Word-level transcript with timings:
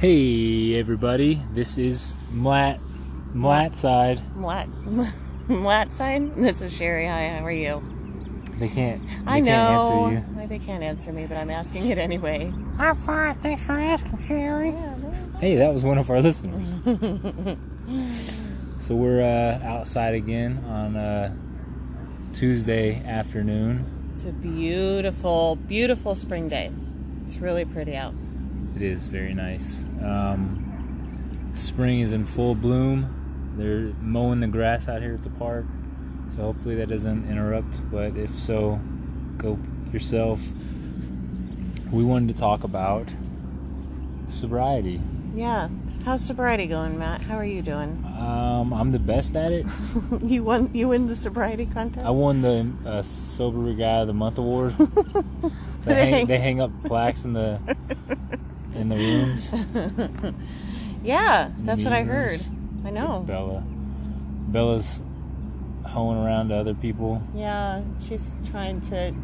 Hey 0.00 0.78
everybody, 0.78 1.42
this 1.52 1.76
is 1.76 2.14
Mlat 2.32 2.78
Mlat 3.34 3.74
side. 3.74 4.20
Mlat, 4.36 4.68
Mlat 5.48 5.92
side. 5.92 6.36
This 6.36 6.60
is 6.60 6.72
Sherry. 6.72 7.06
Hi, 7.06 7.28
how 7.36 7.44
are 7.44 7.50
you? 7.50 7.82
They 8.60 8.68
can't. 8.68 9.02
They 9.04 9.14
I 9.26 9.40
Can't 9.40 9.46
know. 9.46 10.06
answer 10.06 10.40
you. 10.40 10.46
They 10.46 10.58
can't 10.60 10.84
answer 10.84 11.12
me, 11.12 11.26
but 11.26 11.36
I'm 11.36 11.50
asking 11.50 11.88
it 11.88 11.98
anyway. 11.98 12.52
I'm 12.78 12.94
fine. 12.94 13.34
Thanks 13.34 13.64
for 13.64 13.72
asking, 13.72 14.22
Sherry. 14.24 14.72
Hey, 15.40 15.56
that 15.56 15.74
was 15.74 15.82
one 15.82 15.98
of 15.98 16.08
our 16.10 16.20
listeners. 16.20 16.68
so 18.76 18.94
we're 18.94 19.20
uh, 19.20 19.64
outside 19.66 20.14
again 20.14 20.58
on 20.68 20.96
uh, 20.96 21.34
Tuesday 22.34 23.04
afternoon. 23.04 24.10
It's 24.14 24.24
a 24.26 24.30
beautiful, 24.32 25.56
beautiful 25.56 26.14
spring 26.14 26.48
day. 26.48 26.70
It's 27.24 27.38
really 27.38 27.64
pretty 27.64 27.96
out. 27.96 28.14
It 28.78 28.82
is 28.82 29.08
very 29.08 29.34
nice. 29.34 29.82
Um, 30.04 31.50
spring 31.52 31.98
is 31.98 32.12
in 32.12 32.24
full 32.26 32.54
bloom. 32.54 33.52
They're 33.56 33.92
mowing 34.00 34.38
the 34.38 34.46
grass 34.46 34.86
out 34.86 35.02
here 35.02 35.14
at 35.14 35.24
the 35.24 35.30
park, 35.30 35.64
so 36.36 36.42
hopefully 36.42 36.76
that 36.76 36.88
doesn't 36.88 37.28
interrupt. 37.28 37.90
But 37.90 38.16
if 38.16 38.38
so, 38.38 38.78
go 39.36 39.58
yourself. 39.92 40.40
We 41.90 42.04
wanted 42.04 42.32
to 42.36 42.40
talk 42.40 42.62
about 42.62 43.12
sobriety. 44.28 45.00
Yeah. 45.34 45.70
How's 46.04 46.24
sobriety 46.24 46.68
going, 46.68 47.00
Matt? 47.00 47.22
How 47.22 47.34
are 47.34 47.44
you 47.44 47.62
doing? 47.62 48.04
Um, 48.16 48.72
I'm 48.72 48.92
the 48.92 49.00
best 49.00 49.34
at 49.34 49.50
it. 49.50 49.66
you 50.22 50.44
won. 50.44 50.70
You 50.72 50.86
win 50.86 51.08
the 51.08 51.16
sobriety 51.16 51.66
contest. 51.66 52.06
I 52.06 52.10
won 52.10 52.42
the 52.42 52.70
uh, 52.86 53.02
sober 53.02 53.72
guy 53.72 54.02
of 54.02 54.06
the 54.06 54.14
month 54.14 54.38
award. 54.38 54.76
they, 55.84 56.10
hang, 56.10 56.26
they 56.28 56.38
hang 56.38 56.60
up 56.60 56.70
plaques 56.84 57.24
in 57.24 57.32
the 57.32 57.58
in 58.78 58.88
the 58.88 58.96
rooms. 58.96 59.52
yeah, 61.02 61.48
the 61.48 61.64
that's 61.64 61.84
what 61.84 61.92
I 61.92 62.04
heard. 62.04 62.40
I 62.84 62.90
know. 62.90 63.20
Bella. 63.26 63.62
Bella's 64.48 65.02
hoeing 65.86 66.18
around 66.18 66.48
to 66.48 66.56
other 66.56 66.74
people. 66.74 67.22
Yeah, 67.34 67.82
she's 68.00 68.34
trying 68.50 68.80
to 68.82 69.14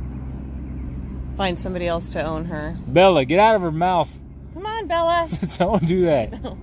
find 1.37 1.59
somebody 1.59 1.87
else 1.87 2.09
to 2.11 2.23
own 2.23 2.47
her. 2.47 2.77
Bella, 2.87 3.25
get 3.25 3.39
out 3.39 3.57
of 3.57 3.63
her 3.63 3.73
mouth. 3.73 4.11
Come 4.55 4.67
on, 4.67 4.87
Bella. 4.87 5.29
Don't 5.59 5.87
do 5.87 6.03
that. 6.03 6.33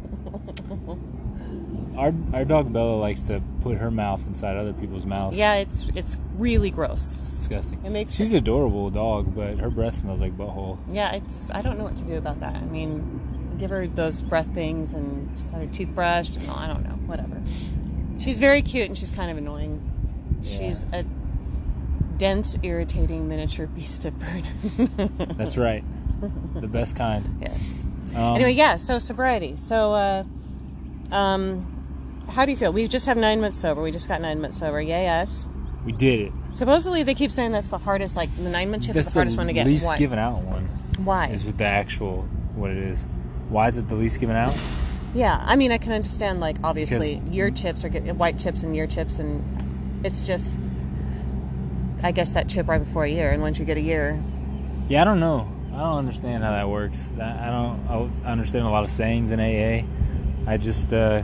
Our 1.98 2.14
our 2.34 2.46
dog 2.46 2.72
Bella 2.72 2.96
likes 2.96 3.22
to 3.24 3.44
put 3.62 3.78
her 3.78 3.92
mouth 3.92 4.26
inside 4.28 4.58
other 4.58 4.74
people's 4.74 5.06
mouths. 5.06 5.38
yeah, 5.38 5.56
it's 5.56 5.90
it's 5.96 6.18
really 6.38 6.72
gross. 6.72 7.18
It's 7.22 7.32
disgusting. 7.32 7.84
It 7.86 7.90
makes 7.92 8.14
She's 8.14 8.32
an 8.32 8.40
adorable 8.40 8.90
dog, 8.90 9.36
but 9.36 9.60
her 9.60 9.70
breath 9.70 9.98
smells 9.98 10.20
like 10.20 10.38
butthole. 10.38 10.78
Yeah, 10.92 11.14
it's. 11.14 11.52
I 11.52 11.62
don't 11.62 11.78
know 11.78 11.84
what 11.84 11.98
to 11.98 12.04
do 12.04 12.16
about 12.16 12.40
that. 12.40 12.56
I 12.56 12.66
mean, 12.66 13.56
give 13.60 13.70
her 13.70 13.88
those 13.88 14.22
breath 14.24 14.54
things 14.54 14.94
and 14.94 15.36
just 15.38 15.52
have 15.52 15.62
her 15.62 15.68
teeth 15.68 15.90
brushed 15.90 16.36
and 16.36 16.50
all, 16.50 16.58
I 16.58 16.68
don't 16.68 16.84
know, 16.84 16.96
whatever. 17.06 17.42
She's 18.20 18.40
very 18.40 18.62
cute 18.62 18.88
and 18.88 18.98
she's 18.98 19.12
kind 19.12 19.30
of 19.32 19.38
annoying. 19.38 19.88
Yeah. 20.42 20.58
She's 20.58 20.86
a 20.92 21.06
dense, 22.18 22.58
irritating 22.64 23.28
miniature 23.28 23.68
beast 23.68 24.06
of 24.06 24.18
burden. 24.20 25.16
That's 25.38 25.58
right. 25.58 25.84
the 26.56 26.68
best 26.68 26.96
kind. 26.96 27.38
yes. 27.42 27.84
Um, 28.16 28.36
anyway, 28.36 28.54
yeah. 28.54 28.76
So 28.76 29.00
sobriety. 29.00 29.56
So, 29.56 29.94
uh, 29.94 30.24
um, 31.12 31.81
how 32.32 32.46
do 32.46 32.52
you 32.52 32.58
feel? 32.58 32.72
We 32.74 32.88
just 32.88 33.06
have 33.06 33.18
nine 33.18 33.42
months 33.42 33.60
sober. 33.60 33.82
We 33.82 33.92
just 33.92 34.08
got 34.08 34.22
nine 34.22 34.42
months 34.42 34.58
sober. 34.60 34.82
Yay 34.82 35.08
us. 35.08 35.48
we 35.86 35.92
did 35.92 36.20
it. 36.22 36.34
Supposedly 36.52 37.04
they 37.04 37.14
keep 37.16 37.32
saying 37.32 37.52
that's 37.52 37.70
the 37.70 37.78
hardest. 37.78 38.16
Like 38.16 38.34
the 38.38 38.50
nine 38.50 38.72
month 38.72 38.84
chip 38.84 38.96
is 38.96 39.06
That's 39.06 39.14
the 39.14 39.20
hardest 39.20 39.38
one 39.38 39.48
to 39.48 39.54
get. 39.54 39.66
least 39.68 39.86
Why? 39.86 39.98
given 39.98 40.20
out 40.20 40.42
one. 40.44 40.66
Why? 41.04 41.28
Is 41.28 41.44
with 41.46 41.58
the 41.58 41.66
actual 41.66 42.24
what 42.56 42.72
it 42.72 42.78
is. 42.78 43.08
Why 43.50 43.68
is 43.68 43.78
it 43.78 43.88
the 43.88 43.96
least 43.96 44.20
given 44.20 44.36
out? 44.36 44.56
Yeah, 45.14 45.44
I 45.46 45.56
mean, 45.58 45.72
I 45.72 45.78
can 45.78 45.92
understand 45.92 46.40
like 46.40 46.58
obviously 46.64 47.22
your 47.30 47.52
chips 47.52 47.84
are 47.84 47.90
get 47.90 48.16
white 48.16 48.40
chips 48.40 48.64
and 48.64 48.76
your 48.76 48.88
chips, 48.88 49.20
and 49.20 49.44
it's 50.06 50.26
just, 50.26 50.58
I 52.04 52.12
guess 52.12 52.32
that 52.32 52.48
chip 52.48 52.68
right 52.68 52.84
before 52.84 53.04
a 53.04 53.10
year, 53.10 53.30
and 53.32 53.42
once 53.42 53.60
you 53.60 53.66
get 53.66 53.76
a 53.78 53.82
year, 53.82 54.22
Yeah, 54.88 55.02
I 55.02 55.04
don't 55.04 55.20
know. 55.20 55.52
I 55.74 55.78
don't 55.78 55.98
understand 56.00 56.44
how 56.44 56.52
that 56.52 56.70
works. 56.70 57.12
I 57.20 57.48
don't. 57.48 58.12
I 58.26 58.32
understand 58.32 58.66
a 58.66 58.70
lot 58.70 58.84
of 58.84 58.90
sayings 58.90 59.32
in 59.32 59.40
AA. 59.40 59.86
I 60.50 60.58
just, 60.58 60.92
uh, 60.94 61.24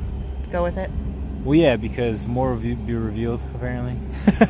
go 0.52 0.64
with 0.64 0.78
it. 0.78 0.90
Well, 1.48 1.56
yeah, 1.56 1.78
because 1.78 2.28
more 2.28 2.54
will 2.54 2.60
be 2.60 2.74
revealed 2.94 3.40
apparently. 3.56 3.98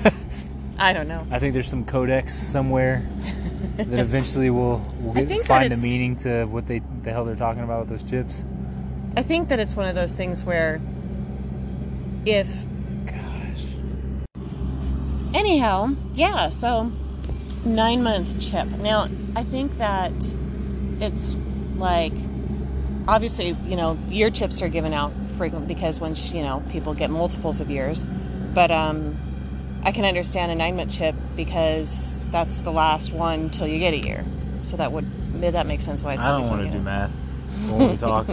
I 0.80 0.94
don't 0.94 1.08
know. 1.08 1.28
I 1.30 1.38
think 1.38 1.54
there's 1.54 1.70
some 1.70 1.86
codex 1.86 2.34
somewhere 2.34 3.08
that 3.78 4.00
eventually 4.00 4.50
will 4.50 4.84
will 5.00 5.14
get, 5.14 5.46
find 5.46 5.72
a 5.72 5.78
meaning 5.78 6.16
to 6.18 6.46
what 6.46 6.66
they 6.66 6.82
the 7.04 7.12
hell 7.12 7.24
they're 7.24 7.36
talking 7.36 7.62
about 7.62 7.82
with 7.82 7.90
those 7.90 8.10
chips. 8.10 8.46
I 9.16 9.22
think 9.22 9.50
that 9.50 9.60
it's 9.60 9.76
one 9.76 9.88
of 9.88 9.94
those 9.94 10.12
things 10.12 10.44
where, 10.44 10.82
if 12.26 12.48
Gosh. 13.06 13.64
anyhow, 15.36 15.96
yeah. 16.16 16.50
So 16.50 16.92
nine 17.64 18.02
month 18.02 18.40
chip. 18.40 18.70
Now 18.70 19.08
I 19.36 19.44
think 19.44 19.78
that 19.78 20.14
it's 21.00 21.36
like 21.76 22.14
obviously 23.08 23.56
you 23.68 23.76
know 23.76 24.00
year 24.10 24.32
chips 24.32 24.64
are 24.64 24.70
given 24.70 24.94
out 24.94 25.14
frequently 25.38 25.74
because 25.74 26.00
once 26.00 26.32
you 26.32 26.42
know 26.44 26.64
people 26.72 26.94
get 26.94 27.10
multiples 27.10 27.62
of 27.62 27.70
years, 27.70 28.08
but 28.54 28.72
um, 28.72 29.16
I 29.84 29.92
can 29.92 30.04
understand 30.06 30.52
a 30.52 30.56
nine 30.56 30.76
month 30.76 30.92
chip 30.92 31.16
because 31.36 32.20
that's 32.32 32.58
the 32.58 32.72
last 32.72 33.12
one 33.14 33.50
till 33.50 33.68
you 33.68 33.80
get 33.80 33.94
a 33.94 34.00
year. 34.08 34.26
So 34.64 34.76
that 34.78 34.92
would 34.92 35.06
that 35.42 35.66
makes 35.68 35.86
sense 35.86 36.02
why 36.04 36.16
it's 36.16 36.24
I 36.24 36.38
don't 36.38 36.50
want 36.50 36.66
to 36.66 36.72
do 36.72 36.80
math 36.84 37.12
when 37.70 37.92
we 37.92 37.98
talk. 37.98 38.28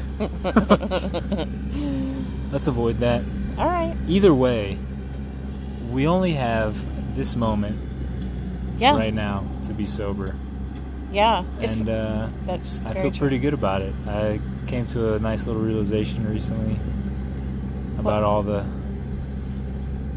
Let's 2.53 2.66
avoid 2.66 2.98
that. 3.00 3.22
All 3.59 3.66
right. 3.66 3.94
Either 4.09 4.32
way, 4.34 4.78
we 5.91 6.06
only 6.06 6.32
have 6.34 6.76
this 7.16 7.36
moment 7.36 7.78
Yeah. 8.78 8.97
right 8.97 9.15
now 9.15 9.44
to 9.66 9.72
be 9.75 9.84
sober, 9.86 10.34
Yeah. 11.12 11.44
And 11.60 11.88
uh, 11.88 12.28
that's 12.47 12.84
I 12.86 12.94
feel 12.94 13.10
true. 13.10 13.19
pretty 13.21 13.38
good 13.38 13.54
about 13.54 13.82
it. 13.82 13.94
I 14.09 14.41
came 14.66 14.86
to 14.88 15.15
a 15.15 15.19
nice 15.19 15.47
little 15.47 15.62
realization 15.62 16.28
recently 16.28 16.76
about 18.04 18.22
all 18.22 18.42
the 18.42 18.62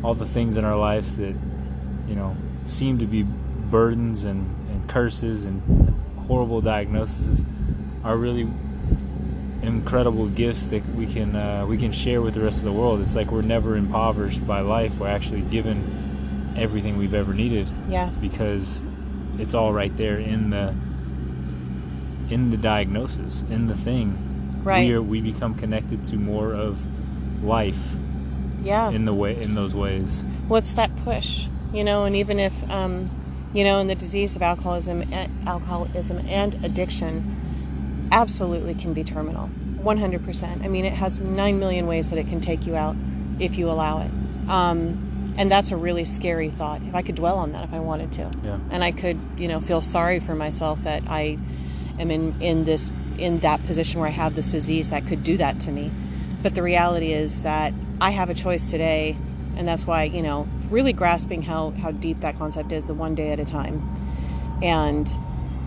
all 0.04 0.14
the 0.14 0.26
things 0.26 0.58
in 0.58 0.66
our 0.66 0.76
lives 0.76 1.16
that 1.16 1.34
you 2.06 2.16
know 2.16 2.36
seem 2.66 3.00
to 3.00 3.06
be 3.06 3.24
burdens 3.24 4.26
and, 4.26 4.42
and 4.70 4.90
curses 4.90 5.46
and 5.46 5.62
horrible 6.28 6.60
diagnoses 6.60 7.46
are 8.04 8.18
really 8.18 8.46
incredible 9.64 10.28
gifts 10.28 10.68
that 10.68 10.86
we 10.96 11.06
can 11.06 11.34
uh, 11.34 11.66
we 11.66 11.78
can 11.78 11.94
share 11.94 12.22
with 12.22 12.34
the 12.34 12.42
rest 12.42 12.60
of 12.60 12.66
the 12.66 12.74
world. 12.74 13.00
It's 13.00 13.16
like 13.16 13.32
we're 13.32 13.42
never 13.42 13.78
impoverished 13.78 14.46
by 14.46 14.60
life. 14.60 14.98
We're 15.00 15.08
actually 15.08 15.42
given 15.42 16.54
everything 16.58 16.98
we've 16.98 17.14
ever 17.14 17.34
needed 17.34 17.68
Yeah. 17.88 18.10
because 18.20 18.84
it's 19.40 19.54
all 19.54 19.72
right 19.72 19.96
there 19.96 20.18
in 20.18 20.50
the 20.50 20.76
in 22.30 22.50
the 22.52 22.58
diagnosis 22.58 23.44
in 23.50 23.68
the 23.68 23.76
thing 23.76 24.18
Right. 24.64 24.88
we 24.88 24.94
are 24.94 25.02
we 25.02 25.22
become 25.22 25.56
connected 25.56 26.04
to 26.06 26.18
more 26.18 26.54
of 26.54 26.84
life 27.44 27.94
Yeah. 28.64 28.90
in 28.92 29.06
the 29.06 29.14
way 29.14 29.42
in 29.42 29.56
those 29.56 29.74
ways. 29.76 30.24
What's 30.48 30.74
that 30.74 30.92
push 31.04 31.46
you 31.74 31.84
know 31.84 32.06
and 32.06 32.16
even 32.16 32.40
if 32.40 32.54
um, 32.70 33.10
you 33.54 33.64
know 33.64 33.80
in 33.80 33.88
the 33.88 33.96
disease 33.96 34.36
of 34.36 34.42
alcoholism 34.42 35.04
alcoholism 35.46 36.20
and 36.28 36.54
addiction 36.64 38.08
absolutely 38.12 38.74
can 38.74 38.94
be 38.94 39.04
terminal 39.04 39.50
100% 39.82 40.64
i 40.64 40.68
mean 40.68 40.86
it 40.86 40.94
has 40.94 41.20
9 41.20 41.60
million 41.60 41.86
ways 41.88 42.10
that 42.10 42.18
it 42.18 42.28
can 42.28 42.40
take 42.42 42.66
you 42.66 42.76
out 42.76 42.96
if 43.40 43.58
you 43.58 43.70
allow 43.70 44.02
it. 44.02 44.10
Um, 44.50 45.34
and 45.38 45.52
that's 45.52 45.70
a 45.70 45.78
really 45.78 46.04
scary 46.06 46.50
thought. 46.50 46.82
If 46.82 46.96
i 46.96 47.02
could 47.02 47.16
dwell 47.16 47.38
on 47.38 47.52
that 47.52 47.64
if 47.64 47.74
i 47.74 47.80
wanted 47.80 48.12
to. 48.14 48.32
Yeah. 48.44 48.58
and 48.72 48.84
i 48.84 48.92
could 48.92 49.20
you 49.38 49.48
know 49.48 49.60
feel 49.60 49.82
sorry 49.82 50.20
for 50.20 50.36
myself 50.36 50.84
that 50.84 51.04
i 51.08 51.38
am 52.00 52.10
in 52.12 52.42
in 52.42 52.64
this 52.66 52.90
in 53.18 53.40
that 53.40 53.66
position 53.66 54.00
where 54.00 54.08
i 54.10 54.12
have 54.14 54.36
this 54.36 54.52
disease 54.52 54.90
that 54.90 55.06
could 55.06 55.24
do 55.24 55.36
that 55.38 55.60
to 55.62 55.72
me 55.72 55.92
but 56.48 56.56
the 56.56 56.64
reality 56.64 57.12
is 57.12 57.44
that 57.44 57.74
i 58.00 58.10
have 58.10 58.30
a 58.30 58.34
choice 58.34 58.68
today 58.68 59.18
and 59.58 59.68
that's 59.68 59.86
why 59.86 60.04
you 60.04 60.22
know 60.22 60.48
really 60.70 60.94
grasping 60.94 61.42
how 61.42 61.72
how 61.72 61.92
deep 61.92 62.20
that 62.22 62.38
concept 62.38 62.72
is 62.72 62.86
the 62.86 62.94
one 62.94 63.16
day 63.16 63.32
at 63.32 63.40
a 63.40 63.46
time. 63.46 63.82
And 64.62 65.08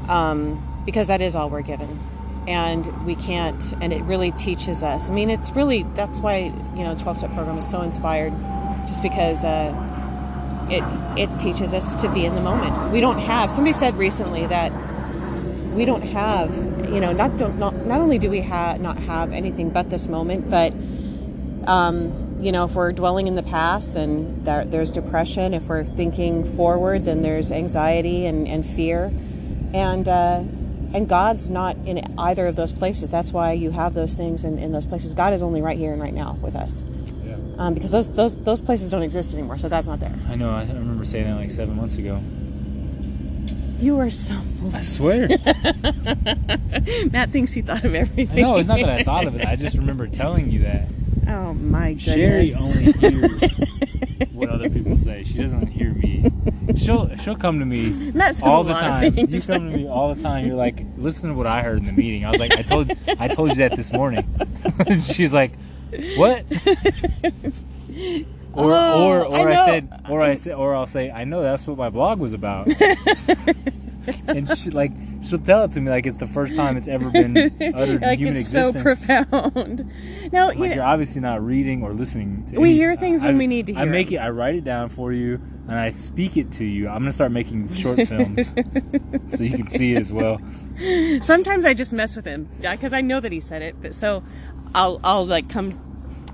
um, 0.08 0.82
because 0.86 1.08
that 1.08 1.20
is 1.20 1.34
all 1.34 1.50
we're 1.50 1.62
given. 1.62 2.00
And 2.46 3.06
we 3.06 3.14
can't 3.14 3.62
and 3.80 3.92
it 3.92 4.02
really 4.04 4.30
teaches 4.32 4.82
us. 4.82 5.10
I 5.10 5.12
mean 5.12 5.30
it's 5.30 5.50
really 5.52 5.84
that's 5.94 6.20
why 6.20 6.52
you 6.76 6.84
know 6.84 6.96
12 6.96 7.18
step 7.18 7.34
program 7.34 7.58
is 7.58 7.68
so 7.68 7.82
inspired 7.82 8.32
just 8.88 9.02
because 9.02 9.44
uh, 9.44 9.74
it 10.70 10.82
it 11.20 11.40
teaches 11.40 11.74
us 11.74 12.00
to 12.00 12.12
be 12.12 12.24
in 12.24 12.34
the 12.34 12.42
moment. 12.42 12.92
We 12.92 13.00
don't 13.00 13.18
have 13.18 13.50
somebody 13.50 13.72
said 13.72 13.96
recently 13.96 14.46
that 14.46 14.72
we 15.74 15.84
don't 15.84 16.02
have 16.02 16.50
you 16.92 17.00
know 17.00 17.12
not 17.12 17.36
don't 17.36 17.58
not, 17.58 17.74
not 17.86 18.00
only 18.00 18.18
do 18.18 18.28
we 18.28 18.40
have 18.40 18.80
not 18.80 18.98
have 18.98 19.32
anything 19.32 19.70
but 19.70 19.90
this 19.90 20.08
moment 20.08 20.50
but 20.50 20.72
um, 21.68 22.38
you 22.40 22.52
know 22.52 22.64
if 22.64 22.72
we're 22.72 22.92
dwelling 22.92 23.26
in 23.26 23.34
the 23.34 23.42
past 23.42 23.94
then 23.94 24.44
there, 24.44 24.64
there's 24.64 24.90
depression 24.90 25.54
if 25.54 25.62
we're 25.64 25.84
thinking 25.84 26.44
forward 26.56 27.04
then 27.04 27.22
there's 27.22 27.52
anxiety 27.52 28.26
and, 28.26 28.48
and 28.48 28.64
fear 28.66 29.12
and 29.72 30.08
uh, 30.08 30.42
and 30.92 31.08
God's 31.08 31.48
not 31.48 31.76
in 31.86 32.02
either 32.18 32.46
of 32.46 32.56
those 32.56 32.72
places. 32.72 33.10
That's 33.10 33.32
why 33.32 33.52
you 33.52 33.70
have 33.70 33.94
those 33.94 34.14
things 34.14 34.42
in, 34.42 34.58
in 34.58 34.72
those 34.72 34.86
places. 34.86 35.14
God 35.14 35.32
is 35.32 35.42
only 35.42 35.62
right 35.62 35.78
here 35.78 35.92
and 35.92 36.02
right 36.02 36.12
now 36.12 36.36
with 36.42 36.56
us. 36.56 36.82
Yeah. 37.24 37.36
Um, 37.58 37.74
because 37.74 37.92
those, 37.92 38.08
those 38.12 38.40
those 38.42 38.60
places 38.60 38.90
don't 38.90 39.02
exist 39.02 39.32
anymore, 39.32 39.58
so 39.58 39.68
God's 39.68 39.88
not 39.88 40.00
there. 40.00 40.14
I 40.28 40.34
know. 40.34 40.50
I 40.50 40.62
remember 40.62 41.04
saying 41.04 41.26
that 41.26 41.36
like 41.36 41.50
seven 41.50 41.76
months 41.76 41.96
ago. 41.96 42.20
You 43.80 43.98
are 43.98 44.10
so. 44.10 44.38
I 44.74 44.82
swear. 44.82 45.28
Matt 47.10 47.30
thinks 47.30 47.52
he 47.52 47.62
thought 47.62 47.82
of 47.84 47.94
everything. 47.94 48.42
no, 48.42 48.58
it's 48.58 48.68
not 48.68 48.78
that 48.80 48.90
I 48.90 49.02
thought 49.02 49.26
of 49.26 49.36
it. 49.36 49.46
I 49.46 49.56
just 49.56 49.76
remember 49.78 50.06
telling 50.06 50.50
you 50.50 50.60
that. 50.60 50.88
Oh 51.28 51.54
my 51.54 51.94
goodness. 51.94 52.04
Sherry 52.04 52.52
only 52.54 52.92
hears 52.92 53.40
what 54.32 54.50
other 54.50 54.68
people 54.68 54.96
say. 54.98 55.22
She 55.22 55.38
doesn't 55.38 55.66
hear 55.68 55.92
me. 55.92 56.24
She'll 56.76 57.16
she'll 57.18 57.36
come 57.36 57.58
to 57.60 57.64
me 57.66 58.12
all 58.42 58.64
the 58.64 58.74
time. 58.74 59.16
You 59.16 59.40
come 59.40 59.70
to 59.70 59.76
me 59.76 59.88
all 59.88 60.14
the 60.14 60.22
time. 60.22 60.46
You're 60.46 60.56
like, 60.56 60.84
listen 60.98 61.30
to 61.30 61.34
what 61.34 61.46
I 61.46 61.62
heard 61.62 61.78
in 61.78 61.86
the 61.86 61.92
meeting. 61.92 62.24
I 62.26 62.30
was 62.32 62.40
like, 62.40 62.52
I 62.52 62.62
told 62.62 62.92
I 63.18 63.28
told 63.28 63.50
you 63.50 63.56
that 63.56 63.76
this 63.76 63.92
morning. 63.92 64.26
She's 65.02 65.32
like, 65.32 65.52
what? 66.16 66.44
Or 68.52 68.74
Oh, 68.74 69.02
or 69.04 69.24
or 69.26 69.48
I 69.48 69.54
I, 69.62 69.64
said 69.66 70.02
or 70.08 70.20
I 70.22 70.34
said 70.34 70.54
or 70.54 70.74
I'll 70.74 70.86
say 70.86 71.10
I 71.10 71.24
know 71.24 71.40
that's 71.42 71.66
what 71.66 71.78
my 71.78 71.88
blog 71.90 72.18
was 72.18 72.32
about. 72.32 72.68
and 74.26 74.58
she 74.58 74.70
like 74.70 74.90
she'll 75.22 75.38
tell 75.38 75.64
it 75.64 75.72
to 75.72 75.80
me 75.80 75.90
like 75.90 76.06
it's 76.06 76.16
the 76.16 76.26
first 76.26 76.56
time 76.56 76.76
it's 76.76 76.88
ever 76.88 77.10
been 77.10 77.36
uttered 77.36 77.96
in 77.96 78.00
like 78.00 78.18
human 78.18 78.36
it's 78.38 78.48
existence. 78.52 78.74
so 78.74 78.82
profound. 78.82 79.92
Now, 80.32 80.46
Like 80.48 80.58
you 80.58 80.64
you're 80.66 80.76
know, 80.76 80.82
obviously 80.82 81.20
not 81.20 81.44
reading 81.44 81.82
or 81.82 81.92
listening 81.92 82.44
to 82.46 82.54
it. 82.54 82.60
We 82.60 82.70
any- 82.70 82.78
hear 82.78 82.96
things 82.96 83.22
when 83.22 83.36
we 83.38 83.46
need 83.46 83.66
to 83.66 83.72
hear 83.74 83.82
I 83.82 83.84
make 83.84 84.08
them. 84.08 84.16
it 84.16 84.18
I 84.20 84.30
write 84.30 84.54
it 84.56 84.64
down 84.64 84.88
for 84.88 85.12
you 85.12 85.40
and 85.68 85.76
I 85.78 85.90
speak 85.90 86.36
it 86.36 86.50
to 86.52 86.64
you. 86.64 86.88
I'm 86.88 86.98
gonna 87.02 87.12
start 87.12 87.30
making 87.32 87.72
short 87.74 87.98
films 88.08 88.54
so 89.28 89.42
you 89.44 89.56
can 89.56 89.66
see 89.68 89.92
it 89.92 89.98
as 90.00 90.12
well. 90.12 90.40
sometimes 91.22 91.64
I 91.64 91.74
just 91.74 91.92
mess 91.92 92.16
with 92.16 92.24
him 92.24 92.48
because 92.60 92.92
I 92.92 93.00
know 93.00 93.20
that 93.20 93.32
he 93.32 93.40
said 93.40 93.62
it. 93.62 93.76
But 93.80 93.94
so 93.94 94.22
I'll 94.74 94.98
I'll 95.04 95.26
like 95.26 95.48
come, 95.48 95.78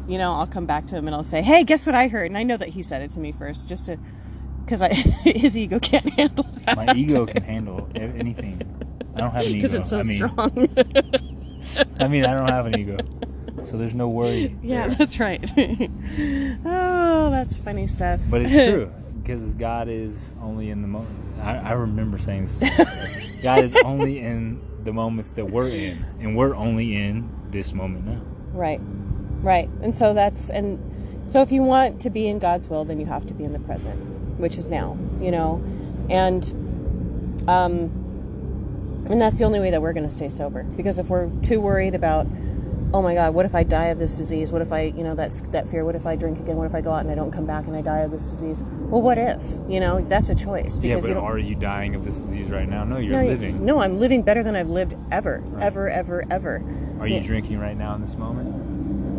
you 0.08 0.18
know, 0.18 0.34
I'll 0.34 0.46
come 0.46 0.66
back 0.66 0.86
to 0.86 0.96
him 0.96 1.06
and 1.06 1.14
I'll 1.14 1.24
say, 1.24 1.42
"Hey, 1.42 1.64
guess 1.64 1.86
what 1.86 1.94
I 1.94 2.08
heard?" 2.08 2.30
And 2.30 2.38
I 2.38 2.42
know 2.42 2.56
that 2.56 2.68
he 2.70 2.82
said 2.82 3.02
it 3.02 3.10
to 3.12 3.20
me 3.20 3.32
first, 3.32 3.68
just 3.68 3.86
to 3.86 3.98
because 4.64 4.82
I 4.82 4.88
his 4.94 5.56
ego 5.56 5.78
can't 5.78 6.08
handle 6.10 6.44
that. 6.64 6.76
My 6.76 6.92
ego 6.94 7.26
can 7.26 7.42
handle 7.42 7.88
anything. 7.94 8.60
I 9.14 9.20
don't 9.20 9.30
have 9.30 9.46
an 9.46 9.50
ego. 9.52 9.68
because 9.68 9.74
it's 9.74 9.88
so 9.88 9.98
I 10.00 10.02
mean, 10.02 10.16
strong. 10.16 10.68
I 12.00 12.08
mean, 12.08 12.24
I 12.26 12.34
don't 12.34 12.50
have 12.50 12.66
an 12.66 12.78
ego, 12.78 12.96
so 13.64 13.76
there's 13.76 13.94
no 13.94 14.08
worry. 14.08 14.56
yeah, 14.62 14.88
there. 14.88 14.96
that's 14.96 15.18
right. 15.20 15.42
oh, 16.64 17.30
that's 17.30 17.58
funny 17.58 17.86
stuff. 17.86 18.20
But 18.30 18.42
it's 18.42 18.52
true 18.52 18.92
because 19.22 19.54
God 19.54 19.88
is 19.88 20.32
only 20.40 20.70
in 20.70 20.82
the 20.82 20.88
moment. 20.88 21.16
I, 21.40 21.56
I 21.58 21.72
remember 21.72 22.18
saying 22.18 22.46
this. 22.46 23.42
God 23.42 23.64
is 23.64 23.74
only 23.84 24.20
in 24.20 24.60
the 24.84 24.92
moments 24.92 25.30
that 25.32 25.50
we're 25.50 25.68
in, 25.68 26.04
and 26.20 26.36
we're 26.36 26.54
only 26.54 26.94
in 26.94 27.28
this 27.50 27.72
moment 27.72 28.06
now. 28.06 28.20
Right. 28.52 28.80
Right. 29.46 29.68
And 29.80 29.94
so 29.94 30.12
that's 30.12 30.50
and 30.50 30.80
so 31.24 31.40
if 31.40 31.52
you 31.52 31.62
want 31.62 32.00
to 32.00 32.10
be 32.10 32.26
in 32.26 32.40
God's 32.40 32.68
will, 32.68 32.84
then 32.84 32.98
you 32.98 33.06
have 33.06 33.26
to 33.26 33.32
be 33.34 33.44
in 33.44 33.52
the 33.52 33.60
present, 33.60 33.94
which 34.40 34.58
is 34.58 34.68
now, 34.68 34.98
you 35.20 35.30
know. 35.30 35.62
And 36.10 36.42
um 37.46 39.04
and 39.08 39.22
that's 39.22 39.38
the 39.38 39.44
only 39.44 39.60
way 39.60 39.70
that 39.70 39.80
we're 39.80 39.92
going 39.92 40.04
to 40.04 40.12
stay 40.12 40.30
sober 40.30 40.64
because 40.64 40.98
if 40.98 41.08
we're 41.08 41.30
too 41.42 41.60
worried 41.60 41.94
about 41.94 42.26
oh 42.92 43.02
my 43.02 43.14
god, 43.14 43.34
what 43.34 43.46
if 43.46 43.54
I 43.54 43.62
die 43.62 43.86
of 43.86 44.00
this 44.00 44.16
disease? 44.16 44.50
What 44.50 44.62
if 44.62 44.72
I, 44.72 44.92
you 44.96 45.04
know, 45.04 45.14
that's 45.14 45.40
that 45.50 45.68
fear, 45.68 45.84
what 45.84 45.94
if 45.94 46.06
I 46.06 46.16
drink 46.16 46.40
again? 46.40 46.56
What 46.56 46.66
if 46.66 46.74
I 46.74 46.80
go 46.80 46.90
out 46.90 47.02
and 47.02 47.10
I 47.10 47.14
don't 47.14 47.30
come 47.30 47.46
back 47.46 47.66
and 47.68 47.76
I 47.76 47.82
die 47.82 48.00
of 48.00 48.10
this 48.10 48.28
disease? 48.28 48.64
Well, 48.64 49.02
what 49.02 49.16
if? 49.16 49.42
You 49.68 49.78
know, 49.78 50.00
that's 50.00 50.28
a 50.28 50.34
choice 50.34 50.80
Yeah, 50.80 50.98
but 51.00 51.08
you 51.10 51.18
are 51.20 51.38
you 51.38 51.54
dying 51.54 51.94
of 51.94 52.04
this 52.04 52.16
disease 52.16 52.48
right 52.48 52.68
now? 52.68 52.82
No, 52.82 52.96
you're 52.96 53.22
no, 53.22 53.28
living. 53.28 53.64
No, 53.64 53.78
I'm 53.78 54.00
living 54.00 54.22
better 54.22 54.42
than 54.42 54.56
I've 54.56 54.70
lived 54.70 54.96
ever, 55.12 55.44
ever, 55.60 55.88
ever, 55.88 56.24
ever. 56.30 56.64
Are 56.98 57.06
you 57.06 57.16
Yeah. 57.16 57.26
drinking 57.26 57.60
right 57.60 57.76
now 57.76 57.94
in 57.94 58.00
this 58.00 58.16
moment? 58.16 58.75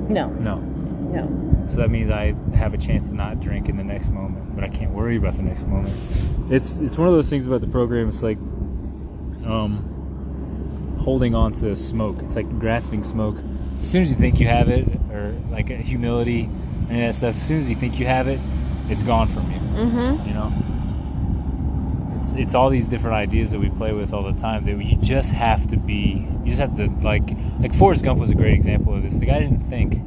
No, 0.09 0.27
No. 0.29 0.57
no. 0.59 1.65
So 1.67 1.77
that 1.77 1.89
means 1.89 2.09
I 2.11 2.33
have 2.55 2.73
a 2.73 2.77
chance 2.77 3.09
to 3.09 3.15
not 3.15 3.41
drink 3.41 3.67
in 3.67 3.75
the 3.75 3.83
next 3.83 4.09
moment, 4.09 4.55
but 4.55 4.63
I 4.63 4.69
can't 4.69 4.91
worry 4.91 5.17
about 5.17 5.35
the 5.35 5.43
next 5.43 5.67
moment. 5.67 5.93
It's 6.49 6.77
it's 6.77 6.97
one 6.97 7.09
of 7.09 7.13
those 7.13 7.29
things 7.29 7.45
about 7.45 7.59
the 7.61 7.67
program. 7.67 8.07
It's 8.07 8.23
like 8.23 8.37
um, 9.45 10.97
holding 11.01 11.35
on 11.35 11.51
to 11.53 11.75
smoke. 11.75 12.21
It's 12.23 12.35
like 12.35 12.47
grasping 12.59 13.03
smoke. 13.03 13.37
As 13.81 13.89
soon 13.91 14.01
as 14.01 14.09
you 14.09 14.15
think 14.15 14.39
you 14.39 14.47
have 14.47 14.69
it, 14.69 14.87
or 15.11 15.33
like 15.51 15.67
humility 15.67 16.43
and 16.89 17.01
that 17.01 17.15
stuff, 17.15 17.35
as 17.35 17.41
soon 17.43 17.59
as 17.59 17.69
you 17.69 17.75
think 17.75 17.99
you 17.99 18.05
have 18.05 18.27
it, 18.29 18.39
it's 18.89 19.03
gone 19.03 19.27
from 19.27 19.51
you. 19.51 19.59
Mm-hmm. 19.59 20.27
You 20.27 20.33
know. 20.33 20.53
It's, 22.37 22.53
all 22.55 22.69
these 22.69 22.85
different 22.85 23.15
ideas 23.17 23.51
that 23.51 23.59
we 23.59 23.69
play 23.69 23.93
with 23.93 24.13
all 24.13 24.23
the 24.23 24.39
time 24.39 24.65
that 24.65 24.77
you 24.83 24.95
just 24.97 25.31
have 25.31 25.67
to 25.69 25.77
be 25.77 26.27
you 26.43 26.49
just 26.49 26.59
have 26.61 26.75
to 26.77 26.87
like 27.01 27.23
like 27.59 27.73
Forrest 27.73 28.03
Gump 28.03 28.19
was 28.19 28.29
a 28.29 28.35
great 28.35 28.53
example 28.53 28.93
of 28.95 29.03
this 29.03 29.15
the 29.15 29.25
guy 29.25 29.39
didn't 29.39 29.63
think 29.69 29.99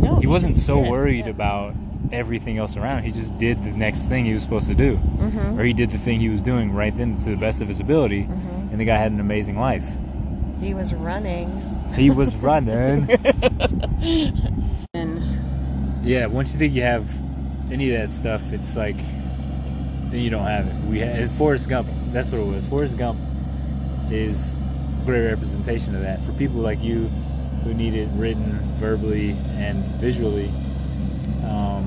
No, 0.00 0.16
he 0.16 0.26
wasn't 0.26 0.52
so 0.52 0.80
did. 0.82 0.90
worried 0.90 1.24
Yeah. 1.26 1.30
about 1.30 1.74
everything 2.12 2.58
else 2.58 2.76
around. 2.76 3.04
He 3.04 3.10
just 3.12 3.38
did 3.38 3.62
the 3.64 3.70
next 3.70 4.04
thing 4.06 4.24
he 4.24 4.34
was 4.34 4.42
supposed 4.42 4.66
to 4.68 4.74
do, 4.74 4.96
Mhm. 5.18 5.58
or 5.58 5.62
he 5.64 5.72
did 5.72 5.90
the 5.90 5.98
thing 5.98 6.18
he 6.20 6.28
was 6.28 6.42
doing 6.42 6.72
right 6.72 6.96
then 6.96 7.16
to 7.18 7.30
the 7.30 7.36
best 7.36 7.60
of 7.62 7.68
his 7.68 7.78
ability, 7.80 8.22
Mhm. 8.24 8.72
and 8.72 8.80
the 8.80 8.84
guy 8.84 8.96
had 8.96 9.12
an 9.12 9.20
amazing 9.20 9.56
life. 9.58 9.88
He 10.60 10.74
was 10.74 10.92
running. 10.92 11.48
He 11.94 12.10
was 12.10 12.34
running. 12.36 13.08
Yeah, 16.02 16.26
once 16.26 16.54
you 16.54 16.58
think 16.58 16.74
you 16.74 16.82
have 16.82 17.06
any 17.70 17.92
of 17.92 18.00
that 18.00 18.10
stuff, 18.10 18.52
it's 18.52 18.74
like 18.74 18.96
you 20.12 20.30
don't 20.30 20.44
have 20.44 20.66
it. 20.66 20.74
We 20.86 20.98
had 20.98 21.30
Forrest 21.32 21.68
Gump. 21.68 21.88
That's 22.12 22.30
what 22.30 22.40
it 22.40 22.46
was. 22.46 22.66
Forrest 22.66 22.96
Gump 22.98 23.18
is 24.10 24.54
a 24.54 25.02
great 25.06 25.26
representation 25.26 25.94
of 25.94 26.02
that 26.02 26.24
for 26.24 26.32
people 26.32 26.60
like 26.60 26.82
you 26.82 27.04
who 27.64 27.74
need 27.74 27.94
it 27.94 28.08
written, 28.14 28.58
verbally, 28.78 29.30
and 29.50 29.84
visually. 30.00 30.48
Um, 31.44 31.84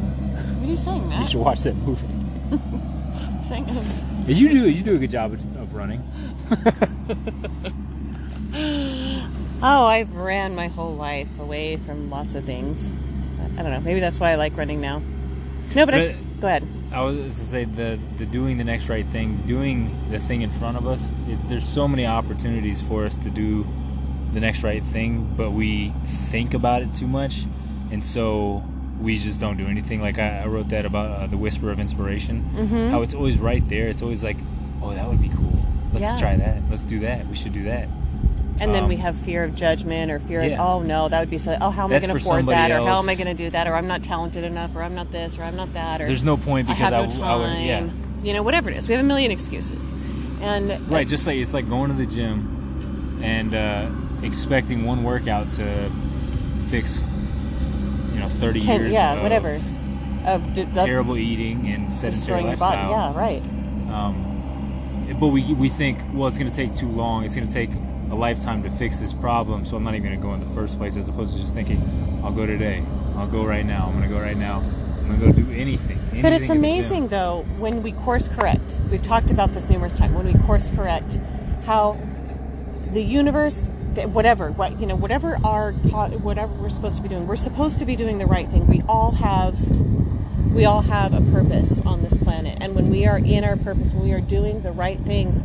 what 0.60 0.68
are 0.68 0.72
you 0.72 0.78
saying, 0.78 1.10
man? 1.10 1.22
you 1.22 1.28
should 1.28 1.40
watch 1.42 1.62
that 1.62 1.76
movie. 1.76 2.08
Saying, 3.48 3.68
You 4.26 4.50
do 4.50 4.70
you 4.70 4.84
do 4.84 4.96
a 4.96 5.00
good 5.00 5.12
job 5.12 5.34
of, 5.34 5.58
of 5.58 5.74
running. 5.74 6.02
oh, 9.62 9.86
I've 9.86 10.14
ran 10.16 10.56
my 10.56 10.68
whole 10.68 10.96
life 10.96 11.28
away 11.40 11.78
from 11.86 12.10
lots 12.10 12.36
of 12.36 12.46
things. 12.46 12.92
I 13.58 13.62
don't 13.64 13.72
know. 13.72 13.82
Maybe 13.82 14.00
that's 14.00 14.20
why 14.20 14.32
I 14.32 14.36
like 14.36 14.56
running 14.56 14.80
now. 14.80 15.02
No, 15.76 15.86
but, 15.86 15.94
I, 15.94 16.08
But- 16.08 16.42
go 16.42 16.48
ahead. 16.48 16.68
I 16.94 17.02
was 17.02 17.40
to 17.40 17.46
say 17.46 17.64
the 17.66 18.00
the 18.18 18.26
doing 18.26 18.58
the 18.58 18.64
next 18.64 18.88
right 18.90 19.06
thing, 19.08 19.38
doing 19.48 19.90
the 20.12 20.20
thing 20.20 20.42
in 20.42 20.52
front 20.52 20.78
of 20.78 20.86
us. 20.88 21.10
It, 21.28 21.38
there's 21.50 21.68
so 21.68 21.88
many 21.88 22.06
opportunities 22.06 22.82
for 22.82 23.06
us 23.06 23.16
to 23.18 23.30
do 23.30 23.66
the 24.34 24.40
next 24.40 24.64
right 24.64 24.84
thing, 24.84 25.34
but 25.36 25.52
we 25.52 25.94
think 26.32 26.54
about 26.54 26.82
it 26.82 26.94
too 26.94 27.08
much, 27.08 27.46
and 27.92 28.04
so 28.04 28.64
we 29.02 29.18
just 29.18 29.40
don't 29.40 29.58
do 29.58 29.68
anything. 29.68 30.02
Like 30.02 30.20
I, 30.20 30.44
I 30.44 30.46
wrote 30.48 30.70
that 30.70 30.86
about 30.86 31.10
uh, 31.12 31.28
the 31.28 31.38
whisper 31.38 31.72
of 31.72 31.80
inspiration. 31.80 32.50
Mhm. 32.56 32.92
How 32.92 33.02
it's 33.02 33.14
always 33.14 33.38
right 33.40 33.68
there. 33.70 33.88
It's 33.88 34.02
always 34.02 34.24
like, 34.24 34.38
oh, 34.82 34.94
that 34.94 35.08
would 35.10 35.22
be 35.22 35.30
cool. 35.30 35.60
Let's 35.94 36.04
Yeah. 36.06 36.16
try 36.18 36.36
that. 36.38 36.58
Let's 36.70 36.84
do 36.86 37.00
that. 37.00 37.28
We 37.28 37.36
should 37.36 37.54
do 37.54 37.64
that. 37.66 37.88
And 38.60 38.74
then 38.74 38.88
we 38.88 38.96
Um, 38.96 39.02
have 39.02 39.16
fear 39.18 39.44
of 39.44 39.56
judgment 39.56 40.12
or 40.12 40.20
fear 40.20 40.42
yeah. 40.44 40.54
of, 40.54 40.60
oh 40.60 40.82
no, 40.82 41.10
that 41.10 41.20
would 41.20 41.30
be 41.30 41.38
so, 41.38 41.58
oh, 41.60 41.70
how 41.70 41.86
am 41.86 41.90
That's 41.90 42.06
I 42.06 42.08
going 42.08 42.20
to 42.20 42.24
afford 42.26 42.46
that? 42.48 42.70
somebody 42.70 42.74
Or 42.74 42.88
how 42.88 43.00
am 43.00 43.10
I 43.10 43.16
going 43.16 43.28
to 43.28 43.34
do 43.44 43.50
that? 43.50 43.68
Or 43.68 43.74
I'm 43.76 43.88
not 43.88 44.04
talented 44.04 44.44
enough, 44.44 44.76
or 44.76 44.84
I'm 44.84 44.96
not 44.96 45.12
this, 45.12 45.38
or 45.38 45.44
I'm 45.44 45.56
not 45.56 45.74
that, 45.74 46.02
or 46.02 46.08
There's 46.08 46.24
no 46.24 46.38
point 46.38 46.70
I 46.70 46.74
because 46.74 46.90
have 46.92 46.94
I, 46.94 47.06
no 47.06 47.12
time. 47.12 47.24
I 47.24 47.36
would, 47.36 47.60
yeah. 47.66 47.90
You 48.24 48.34
know, 48.34 48.44
whatever 48.44 48.70
it 48.70 48.78
is. 48.78 48.88
We 48.88 48.94
have 48.94 49.04
a 49.04 49.08
million 49.08 49.32
excuses. 49.32 49.84
And 50.42 50.90
Right, 50.90 51.08
just 51.08 51.26
like 51.28 51.38
it's 51.38 51.54
like 51.54 51.68
going 51.68 51.90
to 51.92 51.98
the 51.98 52.06
gym 52.06 53.20
and 53.24 53.54
uh, 53.56 53.90
expecting 54.22 54.86
one 54.86 55.04
workout 55.04 55.50
to 55.52 55.92
fix, 56.70 57.02
you 58.14 58.20
know, 58.20 58.30
thirty 58.40 58.60
ten, 58.62 58.82
years. 58.82 58.94
yeah, 58.94 59.14
of 59.16 59.24
whatever. 59.24 59.60
Of, 60.26 60.54
Terrible 60.74 61.18
eating 61.18 61.68
and 61.68 61.92
sedentary 61.92 62.44
your 62.44 62.56
body. 62.56 62.78
lifestyle. 62.78 62.92
Yeah, 62.92 63.18
right. 63.18 63.42
Um, 63.92 65.16
but 65.20 65.28
we 65.28 65.54
we 65.54 65.70
think, 65.70 66.00
well, 66.14 66.28
it's 66.28 66.38
going 66.38 66.50
to 66.50 66.56
take 66.56 66.74
too 66.76 66.88
long. 66.88 67.26
It's 67.26 67.36
going 67.36 67.48
to 67.48 67.54
take 67.54 67.70
a 68.12 68.16
lifetime 68.16 68.64
to 68.64 68.70
fix 68.70 69.00
this 69.00 69.14
problem. 69.14 69.66
So 69.66 69.76
I'm 69.76 69.84
not 69.84 69.96
even 69.96 70.08
going 70.08 70.20
to 70.20 70.26
go 70.26 70.34
in 70.34 70.40
the 70.40 70.54
first 70.56 70.78
place, 70.78 70.96
as 70.96 71.08
opposed 71.10 71.34
to 71.34 71.40
just 71.40 71.54
thinking, 71.54 71.82
I'll 72.24 72.32
go 72.32 72.46
today. 72.46 72.84
I'll 73.16 73.28
go 73.28 73.46
right 73.46 73.66
now. 73.66 73.86
I'm 73.88 73.98
going 73.98 74.10
to 74.10 74.14
go 74.14 74.22
right 74.22 74.38
now. 74.38 74.60
I'm 75.00 75.08
going 75.08 75.20
to 75.20 75.26
go 75.26 75.32
do 75.32 75.52
anything. 75.54 76.00
But 76.22 76.32
it's 76.32 76.48
anything 76.48 76.48
the 76.48 76.48
gym. 76.48 76.58
amazing, 76.58 77.08
though, 77.10 77.46
when 77.58 77.84
we 77.84 77.92
course 77.92 78.28
correct. 78.28 78.80
We've 78.90 79.04
talked 79.04 79.32
about 79.32 79.54
this 79.54 79.70
numerous 79.70 79.96
times. 79.96 80.16
When 80.16 80.26
we 80.26 80.40
course 80.46 80.70
correct, 80.70 81.20
how 81.66 81.98
the 82.92 83.04
universe, 83.04 83.68
whatever, 84.06 84.52
what 84.52 84.80
you 84.80 84.86
know, 84.86 84.96
whatever 84.96 85.38
our 85.44 85.72
whatever 85.72 86.54
we're 86.54 86.70
supposed 86.70 86.98
to 86.98 87.04
be 87.04 87.10
doing, 87.10 87.28
we're 87.28 87.36
supposed 87.36 87.80
to 87.80 87.86
be 87.86 87.96
doing 87.96 88.18
the 88.20 88.26
right 88.26 88.48
thing. 88.50 88.68
We 88.68 88.82
all 88.88 89.12
have, 89.12 89.60
we 90.54 90.66
all 90.66 90.82
have 90.82 91.14
a 91.14 91.22
purpose 91.32 91.82
on 91.86 92.02
this 92.04 92.16
planet, 92.16 92.60
and 92.62 92.76
when 92.76 92.90
we 92.90 93.06
are 93.06 93.18
in 93.18 93.44
our 93.44 93.58
purpose, 93.58 93.92
when 93.92 94.04
we 94.04 94.14
are 94.14 94.22
doing 94.22 94.62
the 94.62 94.72
right 94.72 95.00
things, 95.00 95.42